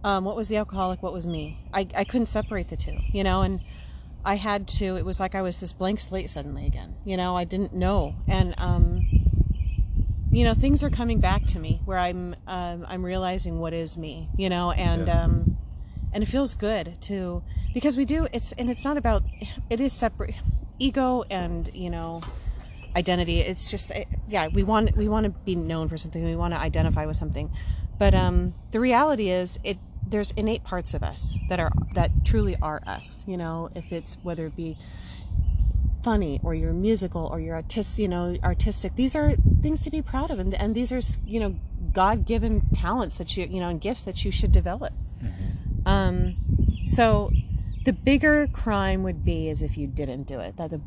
Um, 0.05 0.25
what 0.25 0.37
was 0.37 0.49
the 0.49 0.57
alcoholic? 0.57 1.03
What 1.03 1.13
was 1.13 1.27
me? 1.27 1.59
I, 1.73 1.89
I 1.95 2.05
couldn't 2.05 2.27
separate 2.27 2.69
the 2.69 2.77
two, 2.77 2.99
you 3.13 3.25
know, 3.25 3.43
and 3.43 3.61
I 4.25 4.37
had 4.37 4.69
to, 4.69 4.97
it 4.97 5.05
was 5.05 5.19
like 5.19 5.35
I 5.35 5.43
was 5.43 5.59
this 5.61 5.73
blank 5.73 6.01
slate 6.01 6.31
suddenly 6.31 6.67
again, 6.67 6.95
you 7.05 7.17
know, 7.17 7.37
I 7.37 7.45
didn't 7.45 7.73
know. 7.73 8.15
And, 8.29 8.55
um, 8.59 9.06
you 10.37 10.45
know, 10.45 10.53
things 10.53 10.85
are 10.85 10.91
coming 10.91 11.19
back 11.19 11.43
to 11.47 11.59
me 11.59 11.81
where 11.87 11.99
I'm, 11.99 12.37
um, 12.47 12.85
I'm 12.87 13.03
realizing 13.05 13.59
what 13.59 13.73
is 13.73 13.97
me, 13.97 14.29
you 14.37 14.49
know, 14.51 14.71
and, 14.73 15.07
Yeah. 15.07 15.25
um, 15.25 15.57
and 16.13 16.23
it 16.23 16.27
feels 16.27 16.55
good 16.55 17.01
to 17.03 17.43
because 17.75 17.97
we 17.97 18.05
do 18.05 18.27
it's 18.33 18.53
and 18.53 18.71
it's 18.71 18.85
not 18.85 18.97
about 18.97 19.23
it 19.69 19.81
is 19.81 19.93
separate 19.93 20.35
ego 20.79 21.25
and 21.31 21.69
you 21.75 21.91
know 21.91 22.23
identity. 22.95 23.41
It's 23.41 23.71
just 23.71 23.91
eh, 23.91 24.05
yeah 24.29 24.49
we 24.49 24.63
want 24.63 24.97
we 24.97 25.09
want 25.09 25.25
to 25.25 25.31
be 25.45 25.55
known 25.57 25.89
for 25.89 25.99
something. 25.99 26.25
We 26.25 26.37
want 26.37 26.55
to 26.55 26.61
identify 26.61 27.05
with 27.05 27.17
something. 27.17 27.51
But 27.99 28.15
um 28.15 28.55
the 28.73 28.81
reality 28.81 29.29
is 29.29 29.59
it 29.65 29.79
there's 30.07 30.31
innate 30.33 30.65
parts 30.65 30.95
of 30.95 31.03
us 31.03 31.35
that 31.51 31.59
are 31.61 31.73
that 31.95 32.11
truly 32.25 32.57
are 32.63 32.81
us 32.87 33.23
you 33.27 33.37
know 33.37 33.69
if 33.75 33.93
it's 33.93 34.17
whether 34.23 34.47
it 34.47 34.57
be 34.57 34.79
funny 36.07 36.39
or 36.45 36.55
you're 36.55 36.73
musical 36.73 37.25
or 37.33 37.41
you're 37.41 37.57
artist 37.57 37.99
you 37.99 38.07
know 38.07 38.37
artistic 38.45 38.95
these 38.95 39.17
are 39.17 39.35
things 39.61 39.81
to 39.81 39.91
be 39.91 40.01
proud 40.01 40.31
of 40.31 40.39
and, 40.39 40.55
and 40.55 40.73
these 40.79 40.93
are 40.93 41.01
you 41.27 41.41
know 41.41 41.57
god-given 41.93 42.55
talents 42.73 43.19
that 43.19 43.37
you 43.37 43.45
you 43.55 43.59
know 43.59 43.69
and 43.69 43.81
gifts 43.81 44.05
that 44.05 44.25
you 44.25 44.31
should 44.31 44.53
develop 44.53 44.93
um, 45.85 46.37
so 46.85 47.33
the 47.85 47.93
bigger 47.93 48.49
crime 48.49 49.05
would 49.05 49.25
be 49.25 49.49
is 49.49 49.63
if 49.63 49.79
you 49.79 49.87
didn't 49.87 50.25
do 50.25 50.41
it. 50.41 50.57
That 50.57 50.71
the 50.71 50.81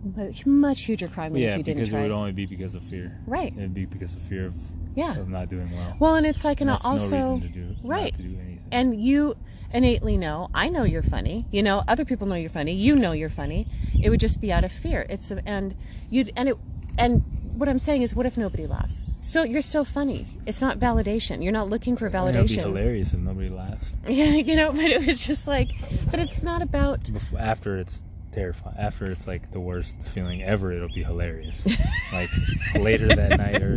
much 0.45 0.81
huger 0.81 1.07
crime 1.07 1.31
than 1.31 1.41
Yeah, 1.41 1.51
if 1.53 1.59
you 1.59 1.63
didn't 1.63 1.77
do 1.77 1.81
it. 1.81 1.85
because 1.85 1.93
it 1.93 2.01
would 2.03 2.11
only 2.11 2.33
be 2.33 2.45
because 2.45 2.75
of 2.75 2.83
fear. 2.83 3.17
Right. 3.25 3.53
It'd 3.55 3.73
be 3.73 3.85
because 3.85 4.13
of 4.15 4.21
fear 4.21 4.47
of, 4.47 4.55
Yeah. 4.95 5.17
of 5.17 5.29
not 5.29 5.47
doing 5.47 5.71
well. 5.71 5.95
well, 5.99 6.15
and 6.15 6.25
it's 6.25 6.43
like, 6.43 6.59
and 6.59 6.69
That's 6.69 6.83
also, 6.83 7.17
no 7.17 7.33
reason 7.35 7.53
to 7.53 7.59
do 7.59 7.75
right. 7.87 8.13
to 8.13 8.21
do 8.21 8.27
anything. 8.27 8.48
And 8.71 8.99
you 8.99 9.35
innately 9.71 10.17
know. 10.17 10.49
I 10.53 10.69
know 10.69 10.83
you're 10.83 11.03
funny. 11.03 11.45
You 11.51 11.63
know, 11.63 11.83
other 11.87 12.05
people 12.05 12.27
know 12.27 12.35
you're 12.35 12.49
funny. 12.49 12.73
You 12.73 12.95
know 12.95 13.11
you're 13.11 13.29
funny. 13.29 13.67
It 14.01 14.09
would 14.09 14.19
just 14.19 14.41
be 14.41 14.51
out 14.51 14.63
of 14.63 14.71
fear. 14.71 15.05
It's 15.09 15.31
a, 15.31 15.41
and 15.47 15.75
you 16.09 16.25
would 16.25 16.33
and 16.35 16.49
it 16.49 16.57
and 16.97 17.23
what 17.59 17.67
I'm 17.67 17.79
saying 17.79 18.03
is, 18.03 18.15
what 18.15 18.25
if 18.25 18.37
nobody 18.37 18.65
laughs? 18.65 19.03
Still, 19.21 19.45
you're 19.45 19.61
still 19.61 19.83
funny. 19.83 20.25
It's 20.45 20.61
not 20.61 20.79
validation. 20.79 21.43
You're 21.43 21.51
not 21.51 21.69
looking 21.69 21.97
for 21.97 22.09
validation 22.09 22.35
It'd 22.35 22.47
be 22.47 22.55
hilarious 22.55 23.13
if 23.13 23.19
nobody 23.19 23.49
laughs. 23.49 23.91
Yeah, 24.07 24.29
you 24.35 24.55
know, 24.55 24.71
but 24.71 24.85
it 24.85 25.05
was 25.05 25.25
just 25.25 25.45
like, 25.45 25.69
but 26.09 26.19
it's 26.19 26.41
not 26.41 26.61
about 26.61 27.09
after 27.37 27.77
it's 27.77 28.01
terrifying. 28.31 28.77
After 28.77 29.11
it's 29.11 29.27
like 29.27 29.51
the 29.51 29.59
worst 29.59 30.01
feeling 30.03 30.41
ever, 30.41 30.71
it'll 30.71 30.87
be 30.87 31.03
hilarious. 31.03 31.67
like 32.13 32.29
later 32.75 33.07
that 33.09 33.37
night 33.37 33.61
or 33.61 33.75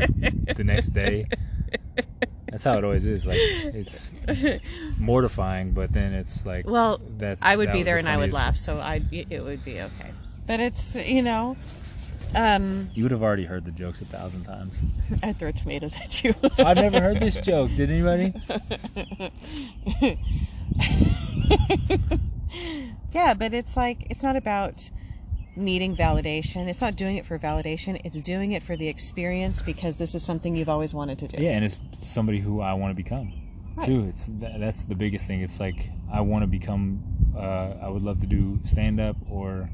the 0.55 0.65
next 0.65 0.91
day. 0.91 1.27
That's 2.53 2.65
how 2.65 2.75
it 2.77 2.85
always 2.85 3.07
is. 3.07 3.27
Like 3.27 3.39
it's 3.41 4.13
mortifying, 4.99 5.73
but 5.73 5.91
then 5.91 6.13
it's 6.13 6.45
like 6.45 6.67
Well, 6.67 7.01
that's 7.17 7.41
I 7.43 7.57
would 7.57 7.69
that 7.69 7.73
be 7.73 7.83
there 7.83 7.95
the 7.95 8.01
and 8.01 8.09
I 8.11 8.19
would 8.19 8.35
laugh, 8.35 8.57
so 8.57 8.77
I 8.79 9.01
it 9.11 9.43
would 9.43 9.65
be 9.65 9.81
okay. 9.81 10.11
But 10.47 10.61
it's 10.61 10.95
you 10.97 11.23
know, 11.23 11.57
um, 12.35 12.91
You 12.93 13.05
would 13.05 13.11
have 13.11 13.23
already 13.23 13.47
heard 13.47 13.65
the 13.65 13.71
jokes 13.71 14.03
a 14.03 14.05
thousand 14.05 14.45
times. 14.45 14.79
I'd 15.23 15.39
throw 15.39 15.51
tomatoes 15.51 15.97
at 15.97 16.23
you. 16.23 16.35
I've 16.59 16.77
never 16.77 17.01
heard 17.01 17.21
this 17.21 17.41
joke. 17.41 17.71
Did 17.75 17.91
anybody? 17.91 18.35
yeah, 23.13 23.33
but 23.33 23.55
it's 23.55 23.79
like 23.79 24.07
it's 24.11 24.23
not 24.23 24.37
about 24.37 24.91
needing 25.57 25.95
validation. 25.97 26.69
It's 26.69 26.81
not 26.81 26.97
doing 26.97 27.17
it 27.17 27.27
for 27.27 27.39
validation. 27.39 28.01
It's 28.05 28.21
doing 28.23 28.53
it 28.53 28.63
for 28.63 28.77
the 28.77 28.89
experience 28.89 29.63
because 29.63 29.97
this 29.97 30.15
is 30.15 30.25
something 30.25 30.57
you've 30.57 30.69
always 30.69 30.95
wanted 30.95 31.19
to 31.19 31.29
do. 31.29 31.43
Yeah, 31.43 31.51
and 31.53 31.65
it's 31.65 31.79
somebody 32.03 32.39
who 32.41 32.61
I 32.61 32.73
want 32.75 32.91
to 32.91 32.95
become 32.97 33.33
Right. 33.77 33.87
too. 33.87 34.07
It's 34.09 34.27
that, 34.41 34.61
that's 34.61 34.85
the 34.85 34.95
biggest 34.95 35.27
thing. 35.27 35.41
It's 35.41 35.59
like 35.61 35.91
I 36.13 36.21
want 36.21 36.43
to 36.43 36.47
become. 36.47 37.03
Uh, 37.37 37.75
I 37.83 37.89
would 37.89 38.03
love 38.03 38.21
to 38.21 38.27
do 38.27 38.61
stand 38.65 39.01
up 39.01 39.17
or 39.31 39.71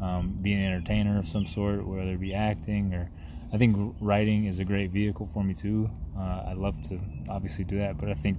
um, 0.00 0.38
be 0.40 0.52
an 0.54 0.62
entertainer 0.64 1.18
of 1.18 1.28
some 1.28 1.46
sort, 1.46 1.86
whether 1.86 2.10
it 2.12 2.20
be 2.20 2.34
acting 2.34 2.94
or. 2.94 3.10
I 3.52 3.56
think 3.56 3.94
writing 4.00 4.46
is 4.46 4.58
a 4.58 4.64
great 4.64 4.90
vehicle 4.90 5.26
for 5.32 5.44
me 5.44 5.54
too. 5.54 5.88
Uh, 6.18 6.42
I 6.48 6.52
love 6.54 6.82
to 6.88 6.98
obviously 7.28 7.62
do 7.62 7.78
that, 7.78 7.96
but 7.98 8.08
I 8.08 8.14
think 8.14 8.38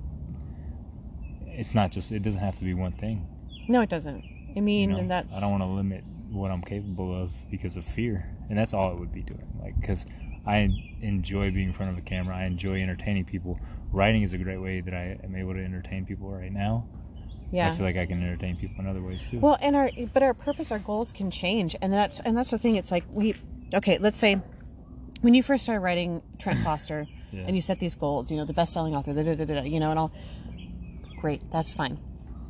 it's 1.48 1.74
not 1.74 1.91
just. 1.91 2.12
It 2.12 2.21
doesn't 2.21 2.41
have 2.41 2.58
to 2.60 2.65
be 2.65 2.74
one 2.74 2.91
thing. 2.91 3.26
No, 3.67 3.82
it 3.82 3.89
doesn't. 3.89 4.17
I 4.24 4.54
You 4.56 4.62
mean, 4.62 4.91
know? 4.91 4.98
and 4.98 5.10
that's 5.12 5.34
I 5.36 5.39
don't 5.39 5.52
want 5.52 5.63
to 5.63 5.67
limit 5.67 6.04
what 6.36 6.52
I'm 6.52 6.62
capable 6.62 7.13
of 7.21 7.32
because 7.50 7.76
of 7.76 7.84
fear, 7.86 8.30
and 8.50 8.58
that's 8.58 8.74
all 8.74 8.91
it 8.91 9.00
would 9.00 9.13
be 9.13 9.21
doing. 9.21 9.48
Like, 9.62 9.80
because 9.80 10.06
I 10.45 10.69
enjoy 11.02 11.52
being 11.52 11.67
in 11.69 11.74
front 11.74 11.91
of 11.91 11.98
a 11.98 12.02
camera, 12.02 12.36
I 12.36 12.43
enjoy 12.45 12.82
entertaining 12.82 13.26
people. 13.26 13.60
Writing 13.91 14.21
is 14.21 14.34
a 14.34 14.38
great 14.38 14.58
way 14.62 14.82
that 14.82 14.93
I 14.93 15.17
am 15.24 15.36
able 15.36 15.54
to 15.54 15.63
entertain 15.63 16.06
people 16.06 16.30
right 16.32 16.52
now. 16.52 16.86
yeah. 17.52 17.69
I 17.69 17.76
feel 17.76 17.86
like 17.86 17.98
I 17.98 18.06
can 18.06 18.21
entertain 18.21 18.56
people 18.58 18.80
in 18.84 18.88
other 18.88 19.02
ways 19.02 19.26
too. 19.30 19.39
Well, 19.39 19.58
and 19.62 19.76
our 19.76 19.89
but 20.13 20.21
our 20.24 20.34
purpose, 20.34 20.71
our 20.71 20.80
goals 20.80 21.12
can 21.12 21.32
change, 21.32 21.76
and 21.82 21.91
that's 21.93 22.19
and 22.19 22.36
that's 22.38 22.52
the 22.52 22.58
thing. 22.58 22.76
It's 22.76 22.91
like 22.91 23.06
we, 23.12 23.36
okay, 23.74 23.98
let's 23.98 24.19
say 24.19 24.41
when 25.21 25.34
you 25.34 25.41
first 25.41 25.63
started 25.63 25.80
writing 25.82 26.21
Trent 26.38 26.60
Foster, 26.63 27.08
Yeah. 27.32 27.45
and 27.48 27.56
you 27.56 27.62
set 27.62 27.80
these 27.80 27.95
goals, 27.95 28.30
you 28.30 28.38
know, 28.38 28.45
the 28.45 28.54
best-selling 28.54 28.95
author, 28.95 29.13
da, 29.13 29.24
da, 29.24 29.36
da, 29.36 29.45
da, 29.45 29.56
da, 29.56 29.62
you 29.63 29.80
know, 29.80 29.89
and 29.89 29.98
all. 30.00 30.12
Great, 31.19 31.41
that's 31.52 31.74
fine. 31.74 31.98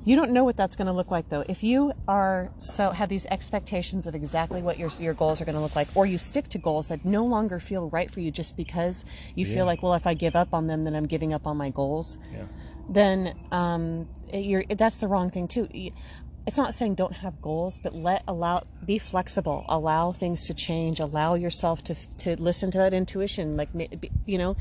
You 0.05 0.15
don't 0.15 0.31
know 0.31 0.43
what 0.43 0.55
that's 0.55 0.75
going 0.75 0.87
to 0.87 0.93
look 0.93 1.09
like 1.11 1.29
though. 1.29 1.43
If 1.49 1.63
you 1.63 1.91
are 2.07 2.51
so 2.59 2.91
have 2.91 3.09
these 3.09 3.25
expectations 3.25 4.05
of 4.07 4.13
exactly 4.15 4.61
what 4.61 4.77
your 4.77 4.89
your 4.99 5.13
goals 5.15 5.41
are 5.41 5.45
going 5.45 5.55
to 5.55 5.61
look 5.61 5.75
like, 5.75 5.87
or 5.95 6.05
you 6.05 6.17
stick 6.17 6.47
to 6.49 6.57
goals 6.59 6.87
that 6.87 7.03
no 7.03 7.25
longer 7.25 7.59
feel 7.59 7.89
right 7.89 8.09
for 8.11 8.19
you 8.19 8.29
just 8.31 8.55
because 8.55 9.03
you 9.33 9.45
Yeah. 9.47 9.53
feel 9.55 9.65
like, 9.65 9.81
well, 9.83 9.95
if 9.95 10.05
I 10.05 10.13
give 10.13 10.35
up 10.35 10.53
on 10.53 10.67
them, 10.67 10.83
then 10.83 10.95
I'm 10.95 11.07
giving 11.07 11.33
up 11.33 11.45
on 11.47 11.57
my 11.57 11.69
goals 11.71 12.17
yeah. 12.31 12.43
then 12.87 13.33
um, 13.51 14.07
that's 14.77 14.97
the 14.97 15.07
wrong 15.07 15.31
thing 15.31 15.47
too. 15.47 15.67
It's 16.47 16.57
not 16.59 16.75
saying 16.75 16.93
don't 16.93 17.13
have 17.13 17.41
goals, 17.41 17.79
but 17.79 17.95
let 17.95 18.21
allow 18.27 18.61
be 18.85 18.99
flexible, 18.99 19.65
allow 19.67 20.11
things 20.11 20.43
to 20.43 20.53
change, 20.53 20.99
allow 20.99 21.33
yourself 21.33 21.83
to 21.85 21.95
to 22.19 22.39
listen 22.39 22.69
to 22.71 22.77
that 22.77 22.93
intuition. 22.93 23.57
Like 23.57 23.69
you 24.27 24.37
know, 24.37 24.55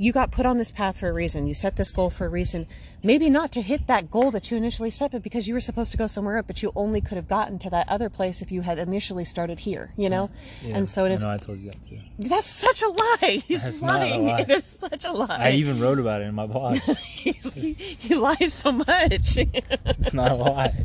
you 0.00 0.12
got 0.12 0.30
put 0.30 0.46
on 0.46 0.56
this 0.56 0.70
path 0.70 0.98
for 0.98 1.10
a 1.10 1.12
reason. 1.12 1.46
You 1.46 1.54
set 1.54 1.76
this 1.76 1.90
goal 1.90 2.08
for 2.08 2.24
a 2.24 2.28
reason. 2.30 2.66
Maybe 3.02 3.28
not 3.28 3.52
to 3.52 3.60
hit 3.60 3.86
that 3.86 4.10
goal 4.10 4.30
that 4.30 4.50
you 4.50 4.56
initially 4.56 4.88
set, 4.88 5.12
but 5.12 5.22
because 5.22 5.46
you 5.46 5.52
were 5.52 5.60
supposed 5.60 5.92
to 5.92 5.98
go 5.98 6.06
somewhere 6.06 6.38
else, 6.38 6.46
but 6.46 6.62
you 6.62 6.72
only 6.74 7.02
could 7.02 7.16
have 7.16 7.28
gotten 7.28 7.58
to 7.58 7.68
that 7.68 7.86
other 7.86 8.08
place 8.08 8.40
if 8.40 8.50
you 8.50 8.62
had 8.62 8.78
initially 8.78 9.26
started 9.26 9.58
here. 9.60 9.92
You 9.98 10.08
know, 10.08 10.30
Yeah. 10.64 10.78
and 10.78 10.88
so 10.88 11.04
it 11.04 11.12
is. 11.12 11.22
I 11.22 11.28
know 11.28 11.34
I 11.34 11.36
told 11.36 11.60
you 11.60 11.70
that 11.70 11.86
too. 11.86 11.98
That's 12.18 12.48
such 12.48 12.80
a 12.80 12.88
lie. 12.88 13.42
He's 13.46 13.62
That's 13.62 13.82
lying. 13.82 14.24
lie. 14.26 14.38
It 14.40 14.48
is 14.50 14.64
such 14.80 15.04
a 15.04 15.12
lie. 15.12 15.36
I 15.38 15.50
even 15.52 15.78
wrote 15.78 15.98
about 15.98 16.22
it 16.22 16.24
in 16.24 16.34
my 16.34 16.46
blog. 16.46 16.76
he, 16.96 17.32
he 17.74 18.14
lies 18.14 18.54
so 18.54 18.72
much. 18.72 19.36
it's 19.36 20.14
not 20.14 20.32
a 20.32 20.34
lie. 20.34 20.72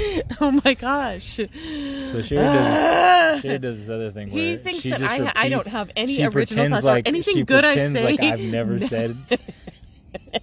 oh 0.40 0.60
my 0.64 0.74
gosh. 0.74 1.34
So 1.34 2.22
Sherry 2.22 2.42
does. 2.42 3.40
Sherry 3.42 3.58
does 3.58 3.78
this 3.80 3.88
other 3.88 4.10
thing 4.10 4.30
where 4.30 4.42
He 4.42 4.56
thinks 4.56 4.80
she 4.80 4.90
that 4.90 5.02
I- 5.02 5.32
I 5.36 5.48
don't 5.48 5.66
have 5.66 5.90
any 5.96 6.22
original 6.24 6.68
thoughts 6.70 6.84
or 6.84 6.90
Like, 6.90 7.08
anything 7.08 7.44
good 7.44 7.64
I 7.64 7.76
say. 7.76 8.04
Like 8.04 8.20
I've 8.20 8.40
never 8.40 8.78
said. 8.86 9.16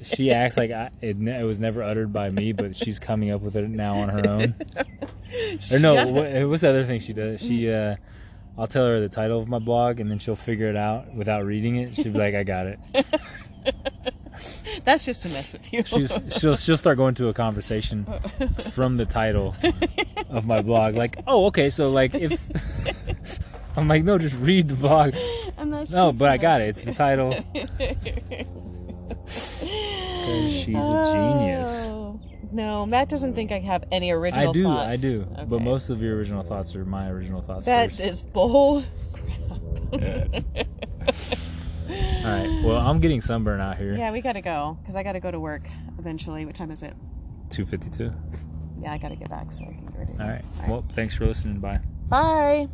She 0.01 0.31
acts 0.31 0.57
like 0.57 0.71
I, 0.71 0.89
it, 1.01 1.17
it 1.17 1.43
was 1.43 1.59
never 1.59 1.81
uttered 1.83 2.11
by 2.11 2.29
me, 2.29 2.51
but 2.51 2.75
she's 2.75 2.99
coming 2.99 3.31
up 3.31 3.41
with 3.41 3.55
it 3.55 3.69
now 3.69 3.95
on 3.95 4.09
her 4.09 4.27
own. 4.29 4.55
Or 5.73 5.79
no, 5.79 6.07
what, 6.07 6.47
what's 6.47 6.61
the 6.61 6.69
other 6.69 6.85
thing 6.85 7.01
she 7.01 7.11
does? 7.11 7.41
She, 7.41 7.69
uh, 7.69 7.97
I'll 8.57 8.65
tell 8.65 8.85
her 8.87 9.01
the 9.01 9.09
title 9.09 9.41
of 9.41 9.49
my 9.49 9.59
blog, 9.59 9.99
and 9.99 10.09
then 10.09 10.19
she'll 10.19 10.37
figure 10.37 10.69
it 10.69 10.77
out 10.77 11.13
without 11.13 11.43
reading 11.45 11.75
it. 11.75 11.95
She'll 11.95 12.13
be 12.13 12.17
like, 12.17 12.33
"I 12.33 12.43
got 12.43 12.65
it." 12.67 12.79
That's 14.87 15.03
just 15.03 15.23
to 15.23 15.29
mess 15.29 15.51
with 15.51 15.73
you. 15.73 15.83
She's, 15.83 16.17
she'll 16.37 16.55
she'll 16.55 16.77
start 16.77 16.95
going 16.95 17.13
to 17.15 17.27
a 17.27 17.33
conversation 17.33 18.07
from 18.71 18.95
the 18.95 19.05
title 19.05 19.53
of 20.29 20.45
my 20.47 20.61
blog. 20.61 20.95
Like, 20.95 21.17
oh, 21.27 21.47
okay, 21.47 21.69
so 21.69 21.89
like 21.89 22.15
if 22.15 22.41
I'm 23.75 23.89
like, 23.89 24.05
no, 24.05 24.17
just 24.17 24.37
read 24.39 24.69
the 24.69 24.75
blog. 24.75 25.13
and 25.57 25.73
that's 25.73 25.91
No, 25.91 26.13
but 26.13 26.29
I 26.29 26.37
got 26.37 26.61
it. 26.61 26.69
It's 26.69 26.83
the 26.83 26.93
title. 26.93 27.33
She's 29.27 30.73
a 30.73 30.79
oh, 30.79 31.33
genius. 31.33 31.87
Oh, 31.87 32.21
No, 32.53 32.85
Matt 32.85 33.09
doesn't 33.09 33.33
think 33.33 33.51
I 33.51 33.59
have 33.59 33.83
any 33.91 34.11
original 34.11 34.51
I 34.51 34.53
do, 34.53 34.63
thoughts. 34.63 34.87
I 34.87 34.95
do. 34.95 35.27
But 35.49 35.63
most 35.63 35.89
of 35.89 36.01
your 36.01 36.15
original 36.15 36.43
thoughts 36.43 36.73
are 36.75 36.85
my 36.85 37.09
original 37.09 37.41
thoughts 37.41 37.65
That 37.65 37.89
first. 37.89 37.99
is 37.99 38.21
bull 38.21 38.85
crap. 39.11 40.45
All 41.89 42.31
right. 42.31 42.61
Well, 42.63 42.77
I'm 42.77 42.99
getting 42.99 43.21
sunburn 43.21 43.59
out 43.61 43.77
here. 43.77 43.95
yeah, 43.95 44.11
we 44.11 44.21
gotta 44.21 44.41
go 44.41 44.77
because 44.81 44.95
I 44.95 45.03
gotta 45.03 45.19
go 45.19 45.31
to 45.31 45.39
work 45.39 45.67
eventually. 45.99 46.45
What 46.45 46.55
time 46.55 46.71
is 46.71 46.81
it? 46.83 46.93
252. 47.49 48.13
Yeah, 48.81 48.93
I 48.93 48.97
gotta 48.97 49.15
get 49.15 49.29
back 49.29 49.51
so 49.51 49.63
I 49.63 49.67
can 49.67 49.85
get 49.85 49.97
ready. 49.97 50.13
All 50.19 50.27
right. 50.27 50.45
Well, 50.67 50.85
thanks 50.93 51.15
for 51.15 51.25
listening. 51.25 51.59
Bye. 51.59 51.79
Bye. 52.09 52.67